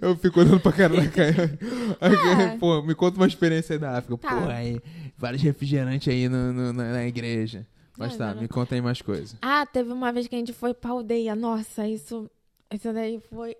[0.00, 1.58] Eu fico olhando pra cara da Caia.
[2.00, 2.56] Ah.
[2.60, 4.18] Pô, me conta uma experiência aí da África.
[4.18, 4.28] Tá.
[4.42, 4.80] Pô, aí,
[5.16, 7.66] vários refrigerantes aí no, no- na, na igreja.
[7.96, 8.42] Mas Não, tá, não, não.
[8.42, 9.34] me conta aí mais coisas.
[9.42, 11.34] ah, teve uma vez que a gente foi pra aldeia.
[11.34, 12.30] Nossa, isso,
[12.72, 13.56] isso daí foi,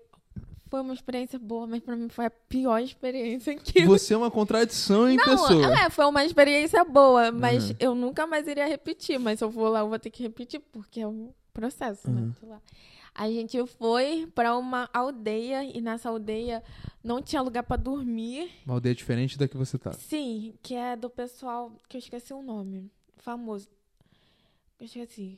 [0.69, 4.31] foi uma experiência boa, mas pra mim foi a pior experiência que Você é uma
[4.31, 5.49] contradição em pessoa.
[5.67, 7.75] Não, é, foi uma experiência boa, mas Uhum.
[7.79, 9.19] eu nunca mais iria repetir.
[9.19, 12.21] Mas se eu for lá, eu vou ter que repetir, porque é um processo, né?
[12.21, 12.33] Uhum.
[12.39, 12.61] Sei lá.
[13.21, 16.63] A gente foi pra uma aldeia e nessa aldeia
[17.03, 18.49] não tinha lugar pra dormir.
[18.65, 19.91] Uma aldeia diferente da que você tá.
[19.91, 23.67] Sim, que é do pessoal que eu esqueci o nome, famoso.
[24.79, 25.37] Eu esqueci.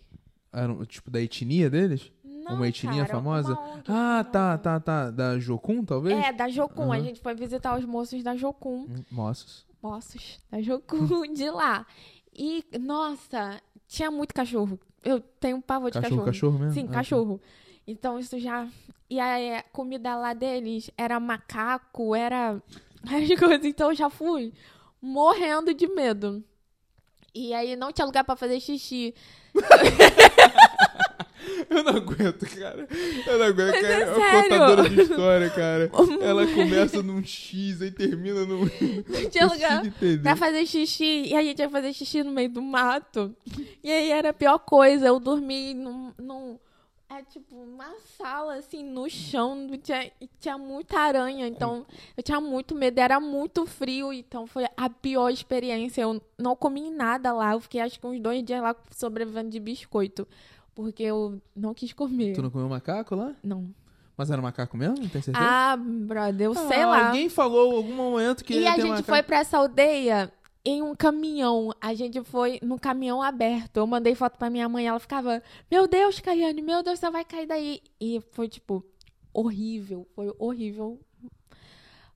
[0.54, 2.12] Era um- tipo da etnia deles?
[2.24, 3.54] Não, Uma etnia cara, famosa?
[3.54, 5.10] uma ONG Ah, tá, tá, tá.
[5.10, 6.24] Da Jocum, talvez?
[6.24, 6.92] É, da Jocum.
[6.94, 7.04] A Uhum.
[7.04, 8.86] gente foi visitar os moços da Jocum.
[8.90, 9.66] Hum, Moços.
[9.82, 10.98] Moços da Jocum
[11.34, 11.86] de lá.
[12.32, 14.80] E, nossa, tinha muito cachorro.
[15.04, 16.52] Eu tenho um pavor de Cachorro, cachorro.
[16.54, 16.74] cachorro mesmo?
[16.74, 16.94] Sim, Ah, tá.
[17.88, 18.68] Então isso já.
[19.10, 22.62] E a comida lá deles era macaco, era
[23.04, 23.66] as coisas.
[23.66, 24.54] Então eu já fui
[25.02, 26.44] morrendo de medo.
[27.34, 29.14] E aí não tinha lugar pra fazer xixi.
[31.70, 32.88] Eu não aguento, cara.
[33.26, 33.94] Eu não aguento, Mas cara.
[33.94, 34.50] é É sério.
[34.50, 35.92] contadora de história, cara.
[36.22, 38.60] Ela começa num X e termina num.
[38.62, 39.82] Não tinha lugar
[40.22, 41.24] pra fazer xixi.
[41.28, 43.36] E a gente ia fazer xixi no meio do mato.
[43.84, 45.08] E aí era a pior coisa.
[45.08, 46.14] Eu dormi num.
[46.20, 46.60] num
[47.18, 49.68] é tipo uma sala assim no chão.
[49.84, 51.48] Tinha, e tinha muita aranha.
[51.48, 53.00] Então eu tinha muito medo.
[53.00, 54.14] Era muito frio.
[54.14, 56.02] Então foi a pior experiência.
[56.02, 57.52] Eu não comi nada lá.
[57.54, 60.28] Eu fiquei acho que uns dois dias lá sobrevivendo de biscoito.
[60.74, 62.34] Porque eu não quis comer.
[62.34, 63.34] Tu não comeu macaco lá?
[63.44, 63.70] Não.
[64.16, 64.98] Mas era macaco mesmo?
[65.10, 65.38] Tem certeza?
[65.40, 67.08] Ah, brother, eu sei Ah, lá.
[67.08, 69.04] Alguém falou em algum momento que E a gente macaco.
[69.10, 70.32] foi pra essa aldeia
[70.64, 71.74] em um caminhão.
[71.80, 73.78] A gente foi no caminhão aberto.
[73.78, 74.88] Eu mandei foto pra minha mãe.
[74.88, 77.82] Ela ficava, meu Deus, Caiane, meu Deus, você vai cair daí.
[78.00, 78.84] E foi, tipo,
[79.34, 80.08] horrível.
[80.16, 81.00] Foi horrível.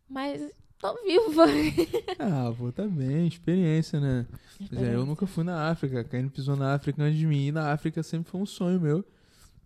[0.07, 1.45] Mas tô viva.
[2.19, 4.25] Ah, pô, tá bem, experiência, né?
[4.69, 6.03] Pois é, eu nunca fui na África.
[6.03, 7.47] Caio pisou na África antes de mim.
[7.47, 9.03] E na África sempre foi um sonho meu.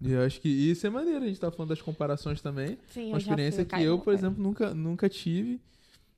[0.02, 1.26] E eu acho que isso é maneiro.
[1.26, 2.78] A gente tá falando das comparações também.
[2.88, 5.60] Sim, Uma experiência fui, que eu, por exemplo, nunca, nunca tive.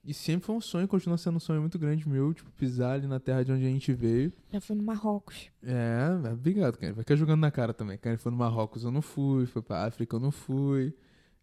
[0.03, 3.05] E sempre foi um sonho, continua sendo um sonho muito grande meu, tipo, pisar ali
[3.05, 4.33] na terra de onde a gente veio.
[4.51, 5.51] Já fui no Marrocos.
[5.61, 6.93] É, obrigado, cara.
[6.93, 7.97] Vai ficar jogando na cara também.
[7.99, 9.45] Cara, foi no Marrocos, eu não fui.
[9.45, 10.95] Foi pra África, eu não fui.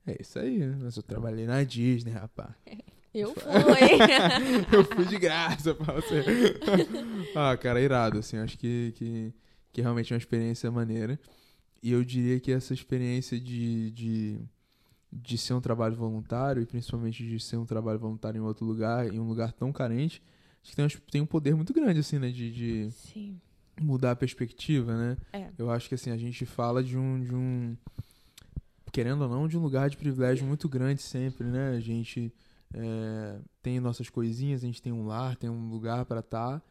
[0.05, 0.77] É isso aí, né?
[0.81, 2.51] Mas eu trabalhei na Disney, rapaz.
[3.14, 3.42] Eu fui.
[4.73, 6.25] eu fui de graça pra você.
[7.37, 8.38] ah, cara, irado, assim.
[8.38, 9.35] Acho que, que,
[9.73, 11.18] que realmente é uma experiência maneira.
[11.81, 14.40] E eu diria que essa experiência de, de,
[15.12, 19.12] de ser um trabalho voluntário, e principalmente de ser um trabalho voluntário em outro lugar,
[19.12, 20.23] em um lugar tão carente,
[20.62, 22.31] acho que tem, um- tem um poder muito grande, assim, né?
[22.31, 22.90] De, de
[23.81, 25.16] mudar a perspectiva, né?
[25.33, 25.51] É.
[25.57, 27.21] Eu acho que, assim, a gente fala de um...
[27.21, 27.77] De um
[28.92, 31.77] querendo ou não, de um lugar de privilégio muito grande sempre, né?
[31.77, 32.33] A gente
[32.75, 36.62] é, tem nossas coisinhas, a gente tem um lar, tem um lugar pra estar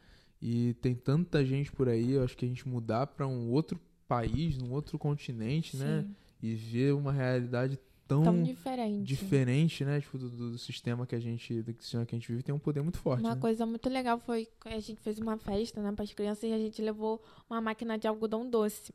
[0.42, 2.12] e tem tanta gente por aí.
[2.14, 6.02] Eu acho que a gente mudar pra um outro país, num outro continente, né?
[6.02, 6.16] Sim.
[6.42, 9.04] E ver uma realidade tão, Tão diferente.
[9.04, 10.00] diferente, né?
[10.00, 12.60] Tipo, do, do sistema que a gente, do sistema que a gente vive, tem um
[12.60, 13.22] poder muito forte.
[13.22, 13.42] Uma né?
[13.42, 16.54] coisa muito legal foi que a gente fez uma festa, né, para as crianças e
[16.54, 18.94] a gente levou uma máquina de algodão doce.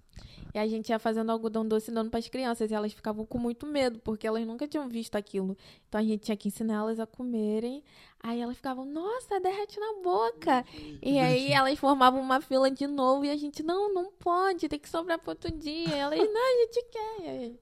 [0.54, 3.26] E a gente ia fazendo algodão doce e dando para as crianças e elas ficavam
[3.26, 5.56] com muito medo, porque elas nunca tinham visto aquilo.
[5.88, 7.82] Então a gente tinha que ensinar elas a comerem.
[8.22, 10.64] Aí elas ficavam, nossa, derrete na boca.
[11.02, 14.78] E aí elas formavam uma fila de novo e a gente, não, não pode, tem
[14.78, 15.88] que sobrar para outro dia.
[15.88, 17.52] E elas, não, a gente quer.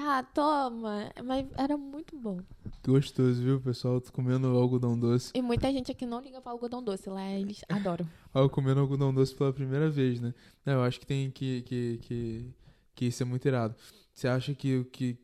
[0.00, 1.12] Tá, toma.
[1.22, 2.40] Mas era muito bom.
[2.82, 4.00] Gostoso, viu, pessoal?
[4.00, 5.30] Tô comendo algodão doce.
[5.34, 8.08] E muita gente aqui não liga para algodão doce, lá eles adoram.
[8.32, 10.32] Ah, eu comendo algodão doce pela primeira vez, né?
[10.64, 12.50] Não, eu acho que tem que, que, que,
[12.94, 13.74] que isso é muito irado.
[14.14, 15.18] Você acha que, que,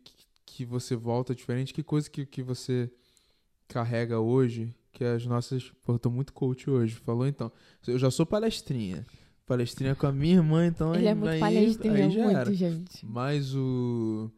[0.45, 1.73] que você volta diferente?
[1.73, 2.91] Que coisa que, que você
[3.67, 4.75] carrega hoje?
[4.93, 5.73] Que as nossas.
[5.85, 6.97] Pô, eu tô muito coach hoje.
[6.97, 7.51] Falou então.
[7.87, 9.07] Eu já sou palestrinha.
[9.47, 12.37] Palestrinha com a minha irmã, então Ele aí, é muito aí, palestrinha, aí já muito,
[12.37, 12.53] era.
[12.53, 13.07] gente.
[13.07, 14.31] Mas o.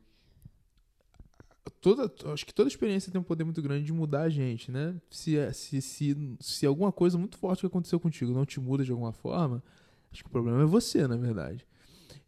[1.80, 4.96] Toda, acho que toda experiência tem um poder muito grande de mudar a gente, né?
[5.10, 8.90] Se, se, se, se alguma coisa muito forte que aconteceu contigo não te muda de
[8.90, 9.62] alguma forma,
[10.12, 11.66] acho que o problema é você, na verdade.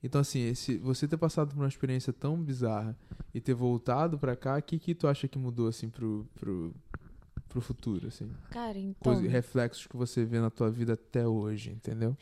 [0.02, 2.96] Então, assim, esse, você ter passado por uma experiência tão bizarra
[3.34, 6.74] e ter voltado pra cá, o que, que tu acha que mudou, assim, pro, pro,
[7.48, 8.30] pro futuro, assim?
[8.50, 9.12] Cara, então.
[9.12, 12.16] Coisa, reflexos que você vê na tua vida até hoje, entendeu?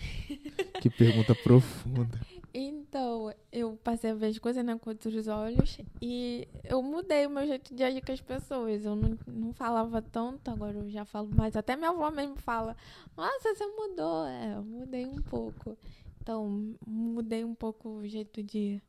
[0.81, 2.19] que pergunta profunda.
[2.53, 7.31] Então, eu passei a ver as coisas né, com outros olhos e eu mudei o
[7.31, 8.85] meu jeito de agir com as pessoas.
[8.85, 11.57] Eu não, não falava tanto, agora eu já falo mais.
[11.57, 12.77] Até minha avó mesmo fala:
[13.16, 14.27] Nossa, você mudou.
[14.27, 15.77] É, eu mudei um pouco.
[16.21, 18.83] Então, mudei um pouco o jeito de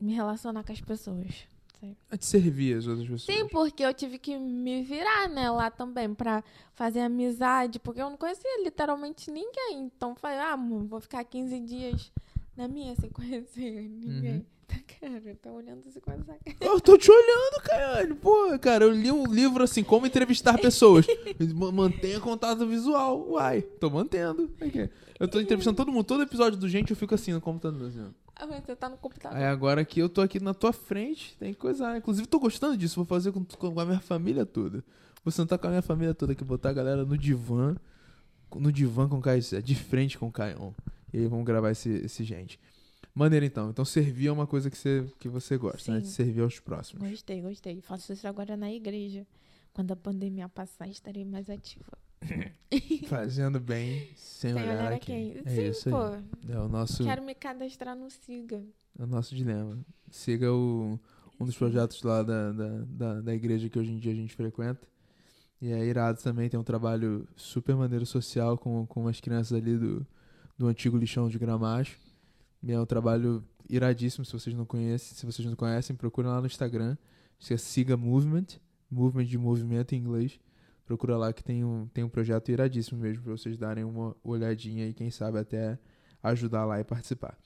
[0.00, 1.46] me relacionar com as pessoas.
[2.10, 3.36] A te servir as outras pessoas.
[3.36, 8.08] Sim, porque eu tive que me virar, né, lá também, pra fazer amizade, porque eu
[8.08, 9.82] não conhecia literalmente ninguém.
[9.82, 12.12] Então, falei, ah, vou ficar 15 dias
[12.56, 14.34] na minha conhecer ninguém.
[14.36, 14.44] Uhum.
[14.66, 16.40] Tá, cara, tá olhando assim com essa cara.
[16.60, 18.14] Eu tô te olhando, Caiane.
[18.14, 21.06] Pô, cara, eu li um livro assim, como entrevistar pessoas.
[21.54, 23.28] Ma- Mantenha contato visual.
[23.28, 24.50] Uai, tô mantendo.
[25.20, 26.04] Eu tô entrevistando todo mundo.
[26.04, 27.88] Todo episódio do Gente eu fico assim no computador.
[27.88, 28.06] Assim.
[28.36, 29.36] Ah, Você tá no computador.
[29.36, 31.96] Aí agora que eu tô aqui na tua frente, tem que coisar.
[31.98, 32.96] Inclusive, tô gostando disso.
[32.96, 34.82] Vou fazer com, com a minha família toda.
[35.22, 37.76] Vou sentar com a minha família toda aqui, botar a galera no divã.
[38.56, 40.72] No divã com o Caio, de frente com o Caion.
[41.14, 42.58] E aí vamos gravar esse, esse gente.
[43.14, 43.70] Maneiro então.
[43.70, 46.00] Então servir é uma coisa que você, que você gosta, né?
[46.00, 46.12] De Sim.
[46.12, 47.08] servir aos próximos.
[47.08, 47.80] Gostei, gostei.
[47.80, 49.24] Faço isso agora na igreja.
[49.72, 51.96] Quando a pandemia passar, estarei mais ativa.
[53.06, 55.06] Fazendo bem sem, Sem olhar olhar aqui.
[55.06, 55.42] quem.
[55.44, 56.02] É Sim, isso pô.
[56.02, 56.24] aí.
[56.48, 58.60] É o nosso, Quero me cadastrar no Siga.
[58.98, 59.78] é o nosso dilema.
[60.10, 60.98] Siga o,
[61.38, 64.34] um dos projetos lá da, da, da, da igreja que hoje em dia a gente
[64.34, 64.88] frequenta.
[65.60, 69.78] E é irado também, tem um trabalho super maneiro social com, com as crianças ali
[69.78, 70.04] do,
[70.56, 71.98] do antigo lixão de Gramacho.
[72.62, 75.16] E é um trabalho iradíssimo, se vocês não conhecem.
[75.16, 76.96] Se vocês não conhecem, procura lá no Instagram.
[77.38, 78.46] Se é Siga Movement,
[78.90, 80.38] Movement de movimento em inglês.
[80.86, 84.86] Procura lá que tem um, tem um projeto iradíssimo mesmo pra vocês darem uma olhadinha
[84.86, 85.78] e quem sabe até
[86.22, 87.38] ajudar lá e participar.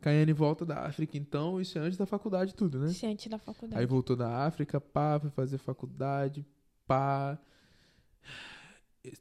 [0.00, 2.88] Caiane volta da África então, isso é antes da faculdade tudo, né?
[2.88, 3.80] Sim, antes da faculdade.
[3.80, 6.46] Aí voltou da África, pá, foi fazer faculdade,
[6.86, 7.38] pá.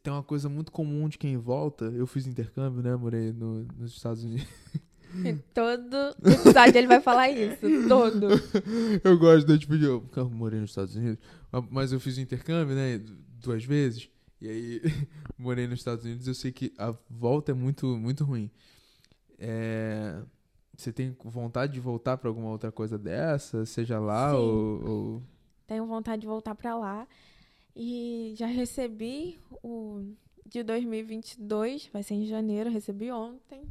[0.01, 1.85] Tem uma coisa muito comum de quem volta.
[1.85, 2.95] Eu fiz intercâmbio, né?
[2.95, 4.47] Morei no- nos Estados Unidos.
[5.53, 7.59] Todo episódio ele vai falar isso.
[7.87, 8.27] Todo.
[9.03, 9.73] eu gosto da tipo.
[9.75, 11.19] Eu morei nos Estados Unidos,
[11.51, 12.99] ma- mas eu fiz intercâmbio, né?
[13.41, 14.09] Duas vezes.
[14.41, 14.81] E aí,
[15.37, 16.27] morei nos Estados Unidos.
[16.27, 18.49] Eu sei que a volta é muito, muito ruim.
[19.37, 20.19] É,
[20.75, 23.65] Você tem vontade de voltar pra alguma outra coisa dessa?
[23.65, 24.37] Seja lá Sim.
[24.37, 24.89] ou.
[24.89, 25.23] ou...
[25.67, 27.07] Tenho vontade de voltar pra lá.
[27.75, 30.03] E já recebi o
[30.45, 33.61] de 2022, vai ser em janeiro, recebi ontem.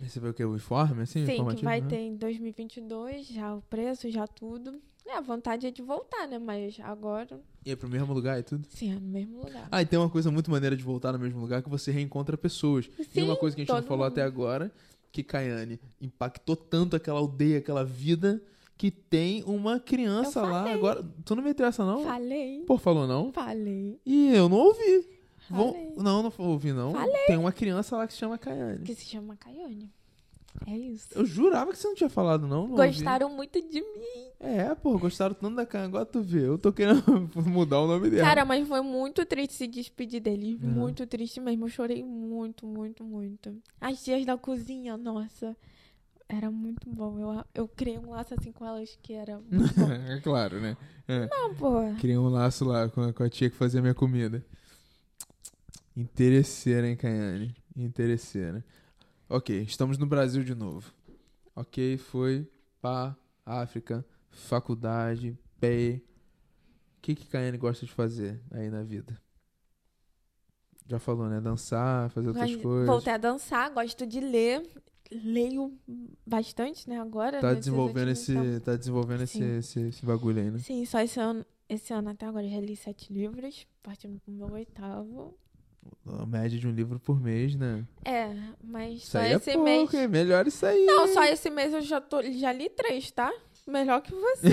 [0.00, 0.44] Recebeu o que?
[0.44, 1.24] O informe, assim?
[1.26, 1.88] Sim, que vai Uhum.
[1.88, 4.80] ter em 2022, já o preço, já tudo.
[5.06, 6.38] É, a vontade é de voltar, né?
[6.38, 8.66] Mas agora, E é pro mesmo lugar e tudo?
[8.68, 9.68] sim, é no mesmo lugar.
[9.72, 12.36] Ah, e tem uma coisa muito maneira de voltar no mesmo lugar que você reencontra
[12.36, 12.88] pessoas.
[12.98, 14.12] e Sim, uma coisa que a gente não falou mundo.
[14.12, 14.70] até agora,
[15.10, 18.40] que Kayane impactou tanto aquela aldeia, aquela vida,
[18.76, 20.74] que tem uma criança lá falei.
[20.74, 21.04] agora.
[21.24, 22.04] Tu não meteu essa, não?
[22.04, 23.32] Falei, Pô, falou não?
[23.32, 23.98] falei.
[24.04, 25.08] E eu não ouvi.
[25.48, 25.92] Falei.
[25.96, 26.92] Não, não ouvi, não.
[27.26, 28.84] Tem uma criança lá que se chama Kayane.
[28.84, 29.90] Que se chama Caiane.
[30.66, 31.08] É isso.
[31.14, 32.66] Eu jurava que você não tinha falado, não.
[32.66, 32.86] não ouvi.
[32.86, 34.30] Gostaram muito de mim.
[34.40, 35.88] É, pô, gostaram tanto da Kayane.
[35.88, 36.46] Agora tu vê.
[36.46, 37.02] Eu tô querendo
[37.36, 38.26] mudar o nome dela.
[38.26, 40.58] Cara, mas foi muito triste se despedir dele.
[40.62, 40.70] Uhum.
[40.70, 41.64] Muito triste mesmo.
[41.64, 43.56] Eu chorei muito, muito, muito.
[43.80, 45.56] As tias da cozinha, nossa.
[46.28, 47.18] Era muito bom.
[47.18, 49.92] Eu, eu criei um laço assim com elas que era muito bom.
[49.92, 50.76] é claro, né?
[51.06, 51.28] É.
[51.28, 51.94] Não, pô.
[52.00, 54.44] Criei um laço lá com a, com a tia que fazia minha comida.
[55.96, 57.54] Interesseira, hein, Kayane?
[57.76, 58.64] Interesseira.
[59.28, 60.92] Ok, estamos no Brasil de novo.
[61.54, 62.46] Ok, foi
[62.82, 66.02] pá, África, faculdade, pé.
[66.98, 69.16] O que que Kayane gosta de fazer aí na vida?
[70.88, 71.40] Já falou, né?
[71.40, 72.86] Dançar, fazer outras Mas coisas.
[72.86, 74.62] Voltei a dançar, gosto de ler.
[75.10, 75.72] Leio
[76.26, 77.40] bastante, né, agora.
[77.40, 78.60] Tá nesses desenvolvendo, esse, tempos.
[78.60, 80.58] tá desenvolvendo esse, esse, esse bagulho aí, né?
[80.58, 84.32] Sim, só esse ano, esse ano até agora eu já li sete livros, partindo pro
[84.32, 85.36] meu oitavo.
[86.18, 87.84] A média de um livro por mês, né?
[88.04, 89.94] É, mas Isso só é esse pouco, mês.
[89.94, 90.08] hein?
[90.08, 90.84] Melhor isso aí.
[90.84, 93.32] Não, só esse mês eu já, tô, já li três, tá?
[93.66, 94.48] Melhor que você.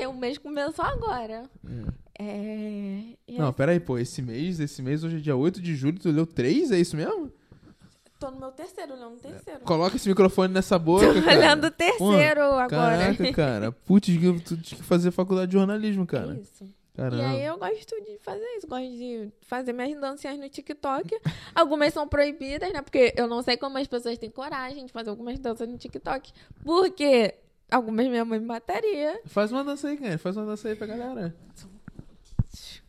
[0.00, 1.50] e o mês começou agora.
[1.66, 2.02] É.
[2.18, 3.38] É.
[3.38, 3.98] Não, aí, pera aí, pô.
[3.98, 6.70] Esse mês, esse mês, hoje é dia 8 de julho, tu leu três?
[6.70, 7.32] É isso mesmo?
[8.22, 9.60] Tô no meu terceiro, olhando o terceiro.
[9.64, 11.38] Coloca esse microfone nessa boca, Tô cara.
[11.38, 12.68] olhando o terceiro agora.
[12.68, 13.72] Caraca, cara.
[13.72, 14.06] Putz,
[14.44, 16.38] tu tinha que fazer faculdade de jornalismo, cara.
[16.40, 16.64] Isso.
[16.94, 17.20] Caramba.
[17.20, 21.18] E aí eu gosto de fazer isso, gosto de fazer minhas dancinhas no TikTok.
[21.52, 22.80] algumas são proibidas, né?
[22.80, 26.32] Porque eu não sei como as pessoas têm coragem de fazer algumas danças no TikTok.
[26.62, 27.34] Porque
[27.68, 29.20] algumas minha mãe me mataria.
[29.26, 30.16] Faz uma dança aí, cara.
[30.16, 31.34] Faz uma dança aí pra galera.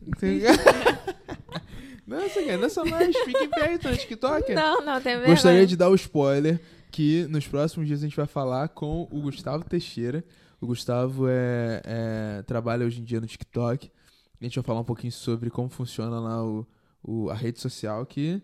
[2.06, 2.58] Dança, cara.
[2.58, 3.16] Dança mais.
[3.16, 4.52] Fica em pé aí, tá no TikTok.
[4.54, 5.28] Não, não, tem vergonha.
[5.34, 9.20] Gostaria de dar o spoiler que nos próximos dias a gente vai falar com o
[9.22, 10.24] Gustavo Teixeira.
[10.60, 13.90] O Gustavo é, é- trabalha hoje em dia no TikTok.
[14.40, 16.66] A gente vai falar um pouquinho sobre como funciona lá o,
[17.02, 18.40] o- a rede social que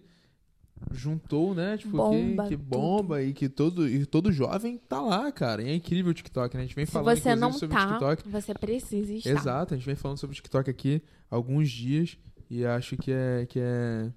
[0.92, 1.76] juntou, né?
[1.76, 2.68] Tipo, Bomba que, que tudo.
[2.68, 5.62] bomba e que todo, e todo jovem tá lá, cara.
[5.62, 6.62] E é incrível o TikTok, né?
[6.62, 8.28] A gente vem Se falando você não sobre tá, TikTok.
[8.28, 9.30] você precisa estar.
[9.30, 12.16] Exato, a gente vem falando sobre o TikTok aqui há alguns dias
[12.50, 14.10] e acho que é que é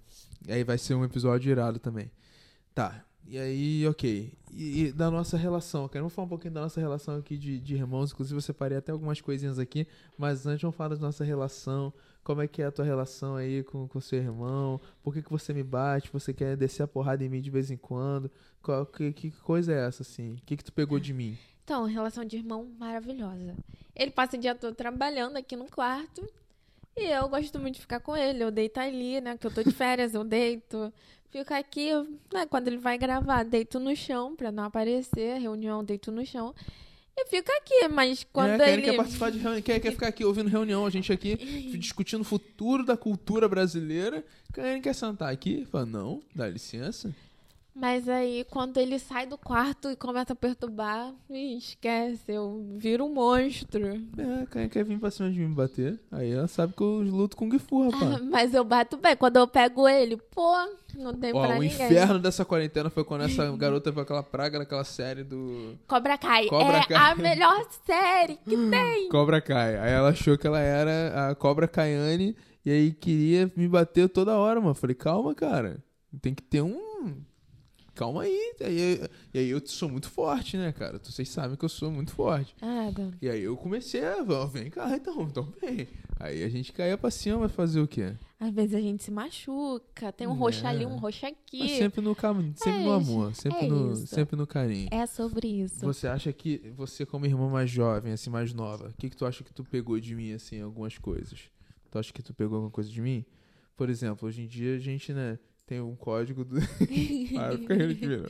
[0.49, 2.11] aí vai ser um episódio irado também.
[2.73, 3.05] Tá.
[3.25, 4.33] E aí, ok.
[4.51, 7.59] E, e da nossa relação, cara, vamos falar um pouquinho da nossa relação aqui de,
[7.59, 8.11] de irmãos.
[8.11, 11.93] Inclusive, eu separei até algumas coisinhas aqui, mas antes vamos falar da nossa relação.
[12.23, 14.79] Como é que é a tua relação aí com, com seu irmão?
[15.01, 16.09] Por que, que você me bate?
[16.11, 18.29] Você quer descer a porrada em mim de vez em quando?
[18.61, 20.33] Qual, que, que coisa é essa, assim?
[20.35, 21.37] O que, que tu pegou de mim?
[21.63, 23.55] Então, relação de irmão maravilhosa.
[23.95, 26.25] Ele passa o dia todo trabalhando aqui no quarto.
[26.95, 28.43] E eu gosto muito de ficar com ele.
[28.43, 29.37] Eu deito ali, né?
[29.37, 30.93] Que eu tô de férias, eu deito.
[31.31, 31.91] Fico aqui,
[32.31, 32.45] né?
[32.45, 35.39] Quando ele vai gravar, deito no chão pra não aparecer.
[35.39, 36.53] Reunião, deito no chão.
[37.15, 38.81] E fico aqui, mas quando é, ele.
[38.83, 41.35] quer participar de reunião, quer, quer ficar aqui ouvindo reunião, a gente aqui
[41.77, 44.23] discutindo o futuro da cultura brasileira.
[44.51, 45.65] Quem quer sentar aqui?
[45.71, 47.13] Fala, não, dá licença.
[47.75, 53.03] Mas aí, quando ele sai do quarto e começa a perturbar, ih, esquece, eu viro
[53.05, 53.87] um monstro.
[54.15, 55.99] É, quem quer vir pra cima de mim me bater?
[56.11, 58.21] Aí ela sabe que eu luto com o Gifu, Ah, rapaz.
[58.25, 59.15] mas eu bato bem.
[59.15, 60.53] Quando eu pego ele, pô,
[60.95, 61.87] não tem Ó, pra o ninguém.
[61.87, 66.45] inferno dessa quarentena foi quando essa garota viu aquela praga naquela série do Cobra Kai
[66.45, 67.11] Cobra é Kai.
[67.11, 69.09] a melhor série que tem.
[69.09, 69.77] Cobra Kai.
[69.79, 74.37] Aí ela achou que ela era a Cobra Kaiane e aí queria me bater toda
[74.37, 74.75] hora, mano.
[74.75, 75.83] Falei, calma, cara.
[76.21, 77.15] Tem que ter um.
[77.95, 78.53] Calma aí.
[78.59, 79.01] E aí,
[79.33, 80.99] e aí eu sou muito forte, né, cara?
[81.03, 82.55] Vocês sabem que eu sou muito forte.
[82.61, 83.11] Ah, Dan.
[83.21, 84.17] E aí eu comecei a.
[84.27, 85.87] "Ó, Vem cá, então, então vem.
[86.19, 88.13] Aí a gente caía pra cima, vai fazer o quê?
[88.39, 91.77] Às vezes a gente se machuca, tem um roxo ali, um roxo Mas aqui.
[91.77, 92.53] sempre no, cam...
[92.55, 93.93] sempre no É amor, isso, sempre, é no...
[93.93, 94.07] isso.
[94.07, 94.87] sempre no carinho.
[94.91, 95.79] É sobre isso.
[95.85, 99.25] Você acha que você, como irmã mais jovem, assim, mais nova, o que, que tu
[99.25, 101.39] acha que tu pegou de mim, assim, algumas coisas?
[101.91, 103.23] Tu acha que tu pegou alguma coisa de mim?
[103.75, 105.37] Por exemplo, hoje em dia a gente, né,
[105.73, 106.57] tem um código do.
[107.39, 108.25] ah, fica rindo não.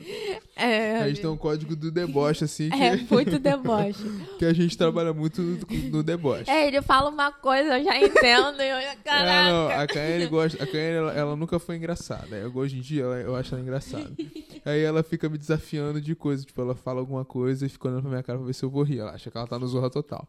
[0.56, 4.02] É, A gente tem um código do deboche, assim, que, é muito deboche.
[4.38, 5.58] que a gente trabalha muito no,
[5.90, 6.48] no deboche.
[6.50, 8.60] é, ele fala uma coisa, eu já entendo.
[8.62, 9.50] Eu, É, caraca.
[9.50, 10.62] não, a Kaiane gosta.
[10.62, 12.34] A Kaiane, ela, ela nunca foi engraçada.
[12.36, 14.10] Eu, hoje em dia, ela- eu acho ela engraçada.
[14.64, 16.44] Aí ela fica me desafiando de coisa.
[16.44, 18.70] Tipo, ela fala alguma coisa e fica olhando pra minha cara pra ver se eu
[18.70, 19.00] vou rir.
[19.00, 20.26] Ela acha que ela tá no Zorra Total.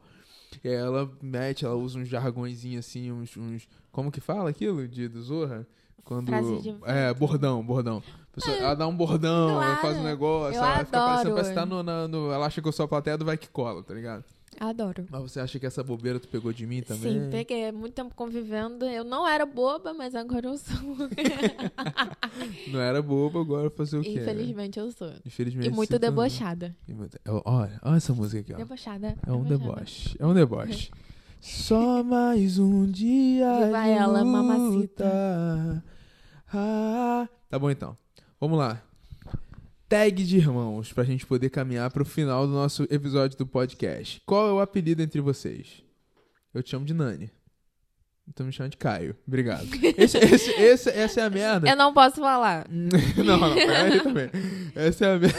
[0.63, 3.35] E aí ela mete, ela usa uns jargõezinhos assim, uns.
[3.37, 4.87] uns- como que fala aquilo?
[4.87, 5.65] De do Zorra?
[6.03, 6.25] Quando.
[6.61, 8.03] De É, bordão, bordão.
[8.33, 9.81] Pessoa- ela dá um bordão, ela claro.
[9.81, 11.31] faz um negócio, Eu ela fica parecendo, adoro.
[11.35, 13.37] parece que tá no, na- no- Ela acha que eu sou a plateia do Vai
[13.37, 14.23] Que Cola, tá ligado?
[14.59, 15.05] Adoro.
[15.09, 17.23] Mas você acha que essa bobeira tu pegou de mim também?
[17.25, 18.85] Sim, peguei é muito tempo convivendo.
[18.85, 20.75] Eu não era boba, mas agora eu sou.
[22.71, 24.11] Não era boba, agora fazer o quê?
[24.15, 24.21] né?
[24.21, 25.11] Infelizmente eu sou.
[25.25, 25.67] Infelizmente.
[25.67, 26.75] E muito debochada.
[27.45, 28.57] Olha, olha essa música aqui, ó.
[28.57, 29.15] Debochada.
[29.25, 29.75] É um debochada.
[29.75, 30.15] deboche.
[30.19, 30.91] É um deboche.
[31.47, 34.25] Só mais um dia Viva ela, luta.
[34.25, 35.83] mamacita.
[36.51, 37.95] Ah, tá bom então.
[38.41, 38.81] Vamos lá.
[39.87, 44.23] Tag de irmãos, pra gente poder caminhar pro final do nosso episódio do podcast.
[44.25, 45.83] Qual é o apelido entre vocês?
[46.51, 47.29] Eu te chamo de Nani.
[48.27, 49.15] Então me chama de Caio.
[49.27, 49.67] Obrigado.
[49.97, 51.69] Esse, esse- esse- essa é a merda.
[51.69, 52.67] Eu não posso falar.
[52.69, 54.29] não, não, peraí também.
[54.75, 55.37] Essa é, a merda.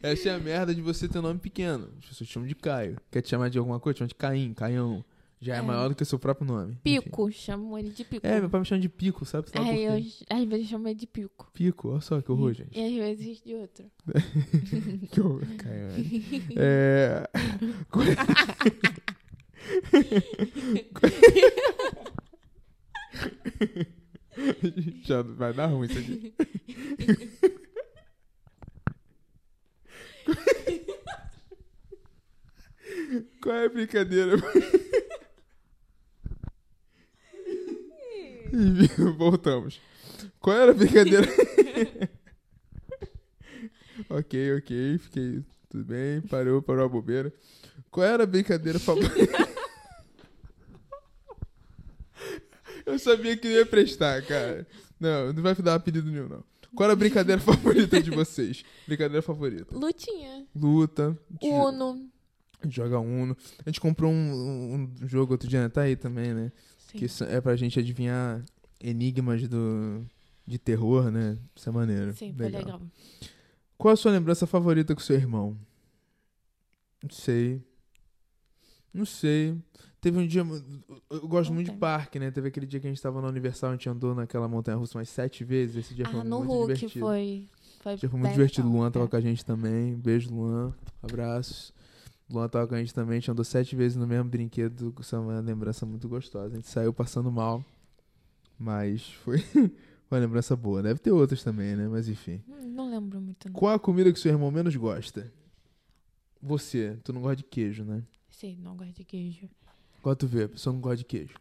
[0.02, 1.88] Essa é a merda de você ter nome pequeno.
[1.98, 2.96] As pessoas te chamam de Caio.
[3.10, 3.94] Quer te chamar de alguma coisa?
[3.94, 5.04] Te chamam de Caim, Caião.
[5.40, 5.60] Já é, É.
[5.62, 6.78] maior do que o seu próprio nome.
[6.84, 7.00] Enfim.
[7.00, 7.32] Pico.
[7.32, 8.24] Chamo ele de pico.
[8.24, 9.50] É, meu pai me chama de Pico, sabe?
[9.50, 11.50] sabe Aí por eu, às vezes chamo ele de pico.
[11.52, 12.78] Pico, olha só que horror, gente.
[12.78, 13.84] E às vezes de outro.
[15.10, 16.22] Que horror, Caiane.
[16.54, 17.28] É...
[25.04, 26.32] Já vai dar ruim isso aqui.
[33.42, 34.36] Qual é a brincadeira?
[39.18, 39.80] Voltamos.
[40.40, 41.26] Qual era a brincadeira?
[44.08, 47.32] ok, ok, fiquei tudo bem, parou, parou a bobeira.
[47.90, 49.51] Qual era a brincadeira favorita?
[52.84, 54.66] Eu sabia que não ia prestar, cara.
[54.98, 56.44] Não, não vai dar apelido nenhum, não.
[56.74, 58.64] Qual era a brincadeira favorita de vocês?
[58.86, 59.76] Brincadeira favorita.
[59.76, 60.46] Lutinha.
[60.54, 61.18] Luta.
[61.40, 62.08] Uno.
[62.60, 63.36] A gente joga Uno.
[63.64, 65.68] A gente comprou um, um jogo outro dia, né?
[65.68, 66.52] tá aí também, né?
[66.78, 66.98] Sim.
[66.98, 68.42] Que é pra gente adivinhar
[68.80, 70.04] enigmas do,
[70.46, 71.38] de terror, né?
[71.54, 72.14] Isso é maneiro.
[72.14, 72.80] Sim, foi legal.
[73.76, 75.56] Qual a sua lembrança favorita com seu irmão?
[77.02, 77.60] Não sei.
[78.94, 79.56] Não sei.
[80.02, 80.42] Teve um dia.
[81.08, 82.28] Eu gosto Não muito de parque, né?
[82.32, 84.98] Teve aquele dia que a gente tava na Universal, a gente andou naquela montanha russa
[84.98, 85.76] umas sete vezes.
[85.76, 87.06] Esse dia Ah, foi no muito Hulk divertido.
[87.06, 87.48] foi.
[87.80, 88.66] Foi, dia foi muito divertido.
[88.66, 88.80] legal.
[88.82, 89.08] Luan tava É.
[89.08, 89.94] com a gente também.
[89.94, 90.74] Beijo, Luan.
[91.00, 91.72] Abraços.
[92.28, 93.12] Luan tava com a gente também.
[93.18, 94.92] A gente andou sete vezes no mesmo brinquedo.
[95.00, 96.52] Isso é uma lembrança muito gostosa.
[96.52, 97.64] A gente saiu passando mal.
[98.58, 99.36] Mas foi
[100.10, 100.82] uma lembrança boa.
[100.82, 101.86] Deve ter outras também, né?
[101.86, 102.42] Mas enfim.
[102.48, 103.52] Hum, Não lembro muito, não.
[103.54, 105.32] Qual a comida que seu irmão menos gosta?
[106.40, 106.98] Você.
[107.04, 108.02] Tu não gosta de queijo, né?
[108.30, 109.48] Sim, não gosto de queijo.
[110.02, 110.44] Qual tu vê?
[110.44, 111.34] A pessoa não gosta de queijo.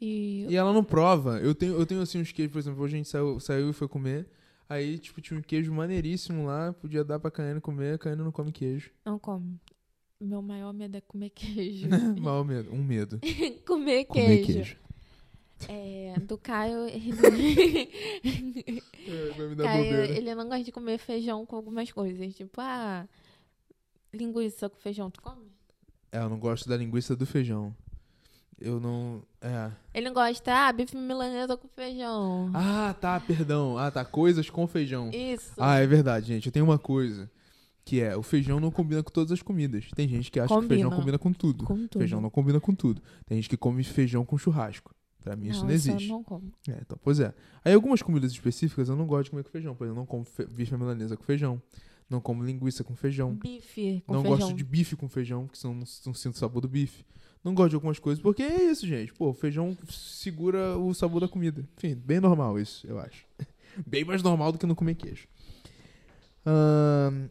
[0.00, 1.38] E E ela não prova.
[1.40, 3.72] Eu tenho, eu tenho assim uns queijos, por exemplo, hoje a gente saiu, saiu e
[3.72, 4.26] foi comer.
[4.68, 6.72] Aí, tipo, tinha um queijo maneiríssimo lá.
[6.72, 7.94] Podia dar pra Caiane comer.
[7.94, 8.90] A Caiane não come queijo.
[9.04, 9.58] não como.
[10.20, 11.88] Meu maior medo é comer queijo.
[12.20, 12.72] Mal medo.
[12.72, 13.20] Um medo.
[13.66, 14.46] comer Comer queijo.
[14.46, 14.76] queijo.
[15.68, 17.10] É, do Caio, ele,
[19.06, 22.34] É, Caio, ele não gosta de comer feijão com algumas coisas.
[22.34, 23.06] Tipo, ah,
[24.12, 25.46] linguiça com feijão, tu come?
[26.12, 27.74] É, eu não gosto da linguiça do feijão.
[28.64, 29.22] Eu não.
[29.42, 29.70] É.
[29.92, 32.50] Ele não gosta, ah, bife milanesa com feijão.
[32.54, 33.76] Ah, tá, perdão.
[33.76, 34.04] Ah, tá.
[34.04, 35.10] Coisas com feijão.
[35.12, 35.52] Isso.
[35.58, 36.46] Ah, é verdade, gente.
[36.46, 37.30] Eu tenho uma coisa.
[37.84, 39.90] Que é, o feijão não combina com todas as comidas.
[39.94, 40.96] Tem gente que acha que o feijão Combina.
[40.96, 41.64] combina com tudo.
[41.66, 41.98] com tudo.
[41.98, 43.02] Feijão não combina com tudo.
[43.26, 44.94] Tem gente que come feijão com churrasco.
[45.22, 46.08] Pra mim isso não eu existe.
[46.08, 46.50] não como.
[46.66, 47.34] É, então, pois é.
[47.62, 49.74] Aí algumas comidas específicas eu não gosto de comer com feijão.
[49.74, 51.60] Por exemplo, eu não como fe- bife milanesa com feijão.
[52.08, 53.34] Não como linguiça com feijão.
[53.34, 54.38] Bife com não feijão.
[54.38, 57.04] gosto de bife com feijão, porque senão não, não sinto o sabor do bife.
[57.44, 59.12] Não gosto de algumas coisas, porque é isso, gente.
[59.12, 61.68] Pô, o feijão segura o sabor da comida.
[61.76, 63.26] Enfim, bem normal isso, eu acho.
[63.86, 65.28] bem mais normal do que não comer queijo.
[66.46, 67.28] Ahn,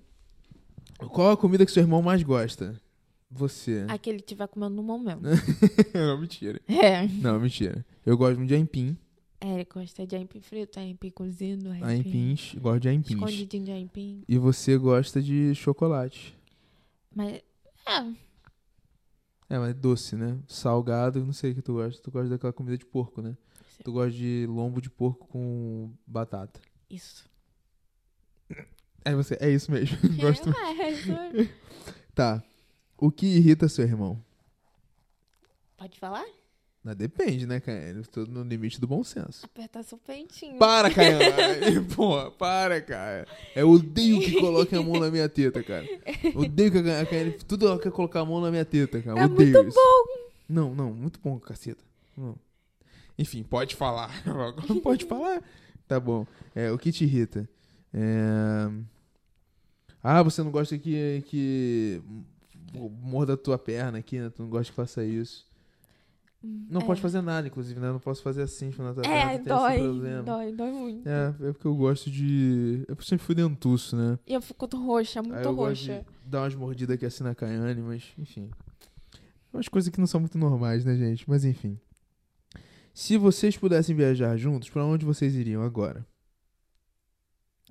[1.09, 2.79] qual a comida que seu irmão mais gosta?
[3.31, 3.85] Você.
[3.89, 5.23] A que ele estiver comendo no momento.
[5.91, 6.61] não, mentira.
[6.67, 7.07] é.
[7.07, 7.83] Não, mentira.
[8.05, 8.95] Eu gosto muito de aipim.
[9.41, 11.85] É, ele gosta de aipim frito, aipim cozido, aipim...
[11.85, 12.55] Aimpins.
[12.55, 13.17] Gosto de aimpins.
[13.17, 14.23] Escondidinho de aipim.
[14.27, 16.37] E você gosta de chocolate.
[17.13, 17.41] Mas,
[17.85, 18.13] é,
[19.53, 20.39] É, mas doce, né?
[20.47, 22.01] Salgado, não sei o que tu gosta.
[22.01, 23.37] Tu gosta daquela comida de porco, né?
[23.69, 23.83] Sim.
[23.83, 26.59] Tu gosta de lombo de porco com batata.
[26.89, 27.29] isso.
[29.05, 29.95] É você, é isso mesmo.
[30.19, 30.49] Gosto.
[30.49, 31.11] É, isso.
[32.15, 32.41] Tá.
[32.97, 34.23] O que irrita seu irmão?
[35.77, 36.25] Pode falar?
[36.83, 37.61] Não, depende, né?
[37.95, 39.45] Eu tô no limite do bom senso.
[39.45, 40.57] Apertar seu peitinho.
[40.59, 41.17] Para, Caio!
[41.95, 43.25] Porra, para, cara.
[43.55, 45.87] Eu odeio que coloquem a mão na minha teta, cara.
[46.35, 47.37] Odeio que a Caio.
[47.47, 49.17] Tudo ela quer colocar a mão na minha teta, cara.
[49.17, 49.79] É odeio muito isso.
[50.49, 51.81] Não, não, muito bom, caceta.
[52.17, 52.35] Não.
[53.17, 54.11] Enfim, pode falar.
[54.83, 55.41] pode falar.
[55.87, 56.27] Tá bom.
[56.53, 57.47] É, o que te irrita?
[57.93, 58.69] É...
[60.03, 62.01] Ah, você não gosta que, que
[63.01, 64.29] morda a tua perna aqui, né?
[64.29, 65.45] Tu não gosta que faça isso.
[66.43, 66.85] Não é.
[66.85, 67.87] pode fazer nada, inclusive, né?
[67.87, 69.31] Eu não posso fazer assim na tua perna.
[69.31, 71.07] É, dói, dói, dói muito.
[71.07, 72.83] É, é porque eu gosto de.
[72.85, 74.19] Eu sempre fui dentuço, né?
[74.27, 76.05] E eu fico roxa, Aí muito eu gosto roxa.
[76.21, 78.51] de dar umas mordidas aqui assim na Caiane, mas enfim.
[79.53, 81.29] Umas coisas que não são muito normais, né, gente?
[81.29, 81.79] Mas enfim.
[82.93, 86.05] Se vocês pudessem viajar juntos, pra onde vocês iriam agora?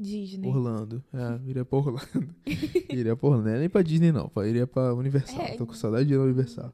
[0.01, 0.49] Disney.
[0.49, 1.05] Orlando.
[1.13, 2.35] É, iria pra Orlando.
[2.89, 3.49] iria pra Orlando.
[3.49, 4.31] Não é nem pra Disney, não.
[4.47, 5.41] Iria pra Universal.
[5.43, 5.57] É.
[5.57, 6.73] Tô com saudade de ir na Universal.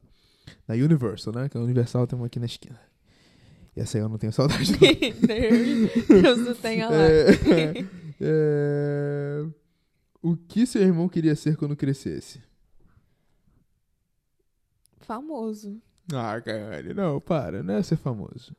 [0.67, 1.49] Na Universal, né?
[1.49, 2.79] Que a Universal tem uma aqui na esquina.
[3.75, 4.79] E essa aí eu não tenho saudade, não.
[5.27, 6.95] Deus, Deus o tenha lá.
[6.95, 7.85] É,
[8.21, 9.45] é,
[10.21, 12.41] O que seu irmão queria ser quando crescesse?
[15.01, 15.81] Famoso.
[16.13, 17.63] Ah, Caiane, não, para.
[17.63, 18.55] Não é ser famoso.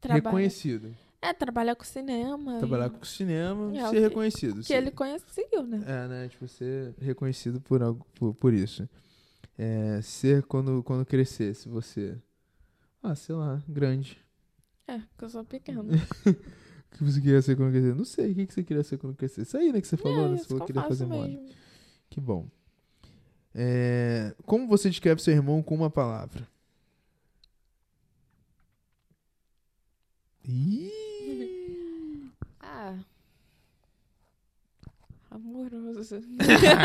[0.00, 0.22] Trabalha...
[0.24, 0.94] Reconhecido.
[1.22, 2.58] É, trabalhar com cinema.
[2.58, 4.56] Trabalhar e- com cinema, É, ser que- reconhecido.
[4.60, 5.82] Que ser- ele conseguiu, né?
[5.86, 6.28] É, né?
[6.28, 8.88] Tipo, ser reconhecido por, algo, por, por isso.
[9.62, 12.16] É, ser quando, quando crescesse, você.
[13.02, 14.16] Ah, sei lá, grande.
[14.88, 15.82] É, que eu sou pequena.
[16.92, 17.96] O que você queria ser quando crescesse?
[17.96, 19.42] Não sei, o que você queria ser quando crescesse?
[19.42, 20.38] Isso aí, né, que você falou, é, né?
[20.38, 21.28] Você falou que queria fazer moda.
[21.28, 21.48] mesmo.
[22.10, 22.48] Que bom.
[23.54, 26.48] É, como você descreve seu irmão com uma palavra?
[30.44, 30.90] Ih!
[32.60, 32.98] Ah.
[35.44, 36.20] Amoroso.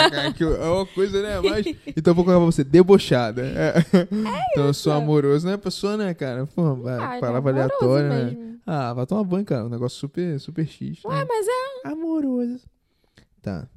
[0.09, 1.39] Cara, que é uma coisa, né?
[1.41, 1.65] Mas...
[1.87, 3.41] Então eu vou colocar pra você, debochada.
[3.45, 3.73] É.
[4.51, 6.45] então eu sou amoroso, não é pessoa, né, cara?
[6.47, 8.23] Pô, Ah, é palavra aleatória, né?
[8.25, 8.59] mesmo.
[8.65, 9.65] Ah, vai tomar banho, cara.
[9.65, 11.03] Um negócio super, super X.
[11.03, 11.09] né?
[11.11, 11.87] Ué, mas é.
[11.89, 12.61] Amoroso.
[13.41, 13.67] Tá.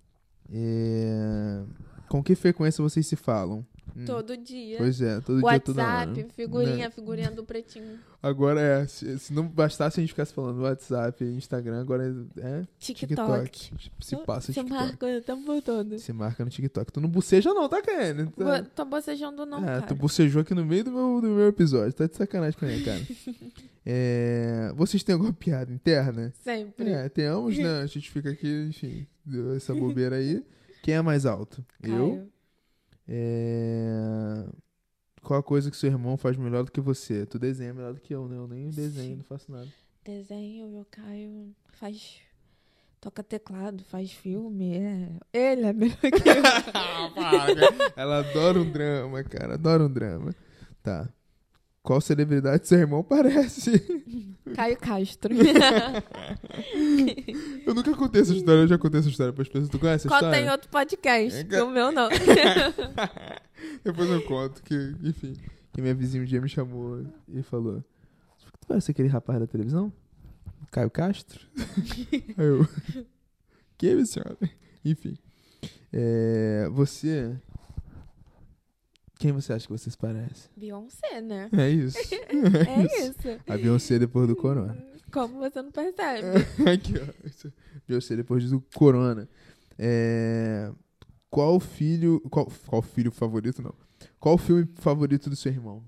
[0.51, 1.61] É,
[2.09, 3.67] Com que frequência vocês se falam?
[3.99, 4.05] Hum.
[4.05, 4.79] Todo dia.
[4.79, 6.09] Pois é, todo dia, toda hora.
[6.11, 6.91] WhatsApp, figurinha, Né?
[6.91, 7.99] figurinha do pretinho.
[8.23, 13.51] Agora é, se, se não bastasse a gente ficasse falando WhatsApp, Instagram, agora é TikTok.
[13.51, 13.91] TikTok.
[14.01, 14.71] Se passa TikTok.
[14.73, 15.99] marca o tempo todo.
[15.99, 16.93] Se marca no TikTok.
[16.93, 18.27] Tu não boceja não, tá, Karen?
[18.27, 18.63] Tá...
[18.63, 19.83] Bo- Tô bocejando não, é, cara.
[19.83, 21.93] tu bocejou aqui no meio do meu, do meu episódio.
[21.93, 23.01] Tá de sacanagem com ele, cara.
[23.91, 26.31] É, vocês têm alguma piada interna?
[26.45, 26.91] Sempre.
[26.91, 27.81] É, temos, né?
[27.81, 30.45] A gente fica aqui, enfim, deu essa bobeira aí.
[30.83, 31.65] Quem é mais alto?
[31.83, 32.29] Eu?
[33.09, 34.45] É...
[35.23, 37.27] Qual a coisa que seu irmão faz melhor do que você?
[37.27, 38.37] Tu desenha melhor do que eu, né?
[38.37, 39.17] Eu nem desenho, Sim.
[39.17, 39.69] não faço nada.
[40.05, 42.21] Desenho, o Caio faz...
[43.01, 44.77] Toca teclado, faz filme.
[44.77, 45.09] É...
[45.33, 46.43] Ele é melhor que eu.
[47.21, 47.47] Ah.
[47.97, 49.55] Ela adora um drama, cara.
[49.55, 50.35] Adora um drama.
[50.83, 51.09] Tá.
[51.89, 53.81] Qual celebridade seu irmão parece?
[54.55, 55.35] Caio Castro.
[57.65, 59.71] Eu nunca contei essa história, eu já contei essa história pras pessoas.
[59.71, 60.53] Tu conhece essa Conta em história?
[60.53, 62.11] outro podcast, É, que o meu não.
[63.83, 65.35] Depois eu conto que, enfim,
[65.73, 67.83] que minha vizinha um dia me chamou e falou:
[68.61, 69.91] Tu parece aquele rapaz da televisão?
[70.71, 71.41] Caio Castro?
[72.37, 72.69] Aí eu.
[73.79, 74.37] Que, senhora?
[74.85, 75.17] Enfim.
[75.91, 77.35] É, você.
[79.19, 80.49] Quem você acha que você se parece?
[80.57, 81.49] Beyoncé, né?
[81.53, 81.99] É isso.
[82.31, 83.41] É isso.
[83.49, 84.77] A Beyoncé depois do Corona.
[85.13, 86.29] Como você não percebe?
[86.71, 87.51] Aqui, ó.
[87.87, 89.29] Beyoncé depois do Corona.
[89.79, 90.71] É,
[91.31, 92.21] Qual filho.
[92.31, 93.75] Qual, qual filho favorito, não?
[94.21, 95.83] Qual filme favorito do seu irmão?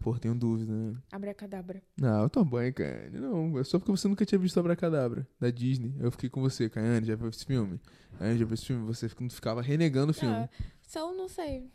[0.00, 0.96] Pô, tenho dúvida, né?
[1.12, 1.82] Abracadabra.
[2.00, 3.18] Não, eu tô banho, Caiane.
[3.20, 5.94] Não, é só porque você nunca tinha visto Abracadabra, da Disney.
[6.00, 7.78] Eu fiquei com você, Caiane, já viu esse filme?
[8.18, 8.86] Caiane, já viu esse filme?
[8.86, 10.34] Você fica- ficava renegando o filme.
[10.34, 10.48] Ah,
[10.80, 11.70] se eu não sei.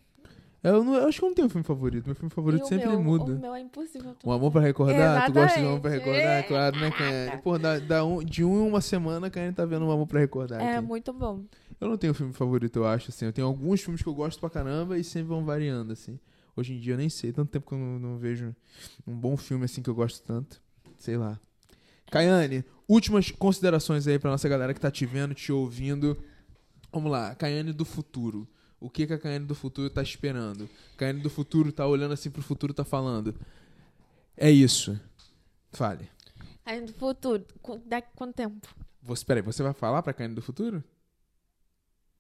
[0.68, 2.05] Eu, não, eu acho que eu não tenho um filme favorito.
[2.05, 3.34] Meu filme favorito E sempre meu, muda.
[3.36, 4.16] O meu é impossível.
[4.24, 5.26] Um amor pra recordar?
[5.28, 6.16] Tu gosta de um amor pra Exatamente.
[6.18, 6.39] recordar?
[6.39, 6.43] É.
[6.43, 7.41] Claro, né, Caiane?
[7.43, 10.07] Pô, da, da um- de um em uma semana, a Caiane tá vendo um amor
[10.07, 10.59] pra recordar.
[10.61, 10.88] É aqui.
[10.88, 11.43] muito bom.
[11.80, 13.26] Eu não tenho filme favorito, eu acho, assim.
[13.26, 16.20] Eu tenho alguns filmes que eu gosto pra caramba e sempre vão variando, assim.
[16.55, 17.32] Hoje em dia eu nem sei.
[17.32, 18.55] Tanto tempo que eu não, não vejo
[19.05, 20.59] um bom filme assim que eu gosto tanto.
[20.97, 21.39] Sei lá.
[22.09, 26.18] Caiane, últimas considerações aí pra nossa galera que tá te vendo, te ouvindo.
[26.91, 28.47] Vamos lá, Caiane do futuro.
[28.86, 30.70] O que, que a Caiane do futuro tá esperando?
[30.98, 33.36] Caiane do futuro tá olhando assim pro futuro tá falando.
[34.38, 35.00] É isso.
[35.72, 36.10] Fale.
[36.66, 38.68] Aí no futuro, qu- daqui quanto tempo?
[39.02, 40.84] Você, peraí, você vai falar pra Caiane do futuro?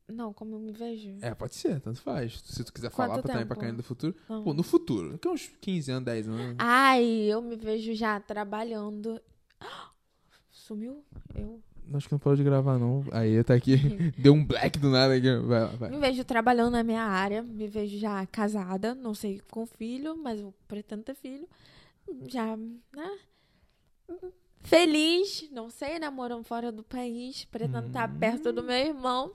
[0.07, 1.17] Não, como eu me vejo.
[1.21, 2.39] É, pode ser, tanto faz.
[2.41, 3.59] Se tu quiser Quanto falar pra também pra tempo?
[3.61, 4.15] Caiane do futuro.
[4.29, 4.43] Não.
[4.43, 5.13] Pô, no futuro.
[5.13, 6.55] Daqui uns 15 anos, 10 anos.
[6.59, 9.19] Ai, eu me vejo já trabalhando.
[10.51, 11.03] Sumiu?
[11.33, 11.61] Eu
[11.93, 13.03] Acho que não pode gravar, não.
[13.11, 13.77] Aí, tá aqui.
[14.17, 15.33] Deu um black do nada aqui.
[15.37, 15.89] Vai lá, vai.
[15.91, 17.41] me vejo trabalhando na minha área.
[17.43, 18.93] Me vejo já casada.
[18.95, 21.47] Não sei com filho, mas eu pretendo ter filho.
[22.27, 23.17] Já, né?
[24.61, 27.45] Feliz, não sei, namorando fora do país.
[27.45, 28.17] Pretendo estar Hum.
[28.19, 29.31] perto do meu irmão.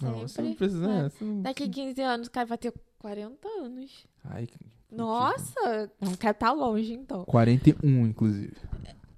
[0.00, 0.28] Não, Sempre.
[0.28, 0.86] você não precisa.
[0.88, 1.02] né?
[1.02, 1.08] né?
[1.08, 4.06] Você não- Daqui 15 anos, o cara vai ter 40 anos.
[4.24, 4.56] Ai, que-
[4.90, 7.24] Nossa, não quero estar longe, então.
[7.24, 8.56] 41, inclusive.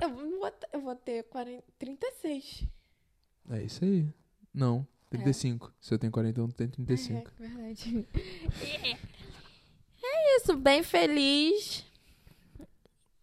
[0.00, 0.08] Eu
[0.42, 2.66] vou, eu vou ter 40, 36.
[3.50, 4.08] É isso aí.
[4.52, 5.72] Não, 35.
[5.80, 7.30] Se eu tenho 41, tu tem 35.
[7.38, 8.08] É, verdade.
[10.04, 11.86] É isso, bem feliz.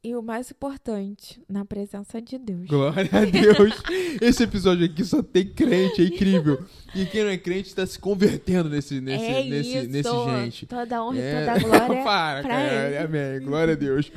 [0.02, 2.66] E o mais importante, na presença de Deus.
[2.68, 3.74] Glória a Deus.
[4.22, 6.64] Esse episódio aqui só tem crente, é incrível.
[6.96, 9.90] E quem não é crente tá se convertendo nesse, nesse, é nesse, isso.
[9.90, 10.66] nesse gente.
[10.68, 11.44] Toda honra É.
[11.44, 12.00] e toda glória.
[12.04, 13.40] Para, Caiane, amém.
[13.46, 14.10] Glória a Deus.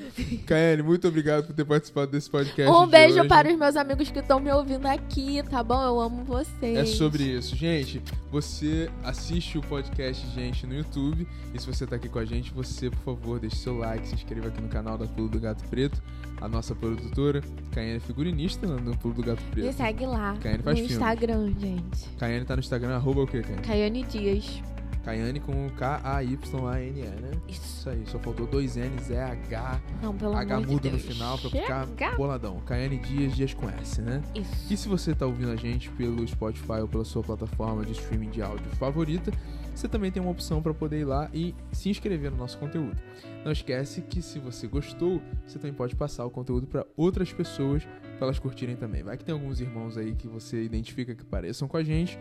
[0.47, 2.71] Caiane, muito obrigado por ter participado desse podcast.
[2.73, 3.29] Um beijo hoje.
[3.29, 5.83] para os meus amigos que estão me ouvindo aqui, tá bom?
[5.83, 6.79] Eu amo vocês.
[6.79, 7.57] É sobre isso.
[7.57, 11.27] Gente, você assiste o podcast, gente, no YouTube.
[11.53, 14.15] E se você tá aqui com a gente, você, por favor, deixe seu like, se
[14.15, 16.03] inscreva aqui no canal da Pulo do Gato Preto.
[16.41, 19.73] A nossa produtora, Caiane é figurinista no Pulo do Gato Me Preto.
[19.77, 20.93] segue lá Caiane no faz filme.
[20.93, 22.09] Instagram, gente.
[22.19, 23.63] Caiane tá no Instagram, arroba o quê, Caiane?
[23.63, 24.63] Caiane Dias.
[25.05, 27.31] Caiane com K-A-Y-A-N-E, né?
[27.49, 27.63] Isso.
[27.83, 30.91] Isso aí, só faltou dois N's, é H, Não, pelo H amor de mudo no
[30.97, 31.03] Deus.
[31.03, 32.17] final pra ficar Chega.
[32.17, 32.61] boladão.
[32.67, 34.23] Caiane Dias, Dias com S, né?
[34.35, 34.73] Isso.
[34.73, 38.31] E se você tá ouvindo a gente pelo Spotify ou pela sua plataforma de streaming
[38.31, 39.33] de áudio favorita,
[39.75, 42.97] você também tem uma opção para poder ir lá e se inscrever no nosso conteúdo.
[43.45, 47.85] Não esquece que se você gostou, você também pode passar o conteúdo para outras pessoas
[48.17, 49.03] para elas curtirem também.
[49.03, 52.19] Vai que tem alguns irmãos aí que você identifica que pareçam com a gente,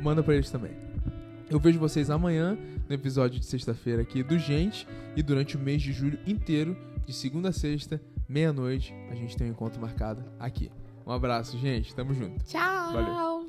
[0.00, 0.72] manda para eles também.
[1.48, 5.80] Eu vejo vocês amanhã no episódio de sexta-feira aqui do Gente e durante o mês
[5.80, 6.76] de julho inteiro,
[7.06, 10.70] de segunda a sexta, meia-noite, a gente tem um encontro marcado aqui.
[11.06, 11.94] Um abraço, gente.
[11.94, 12.44] Tamo junto.
[12.44, 12.92] Tchau.
[12.92, 13.48] Valeu.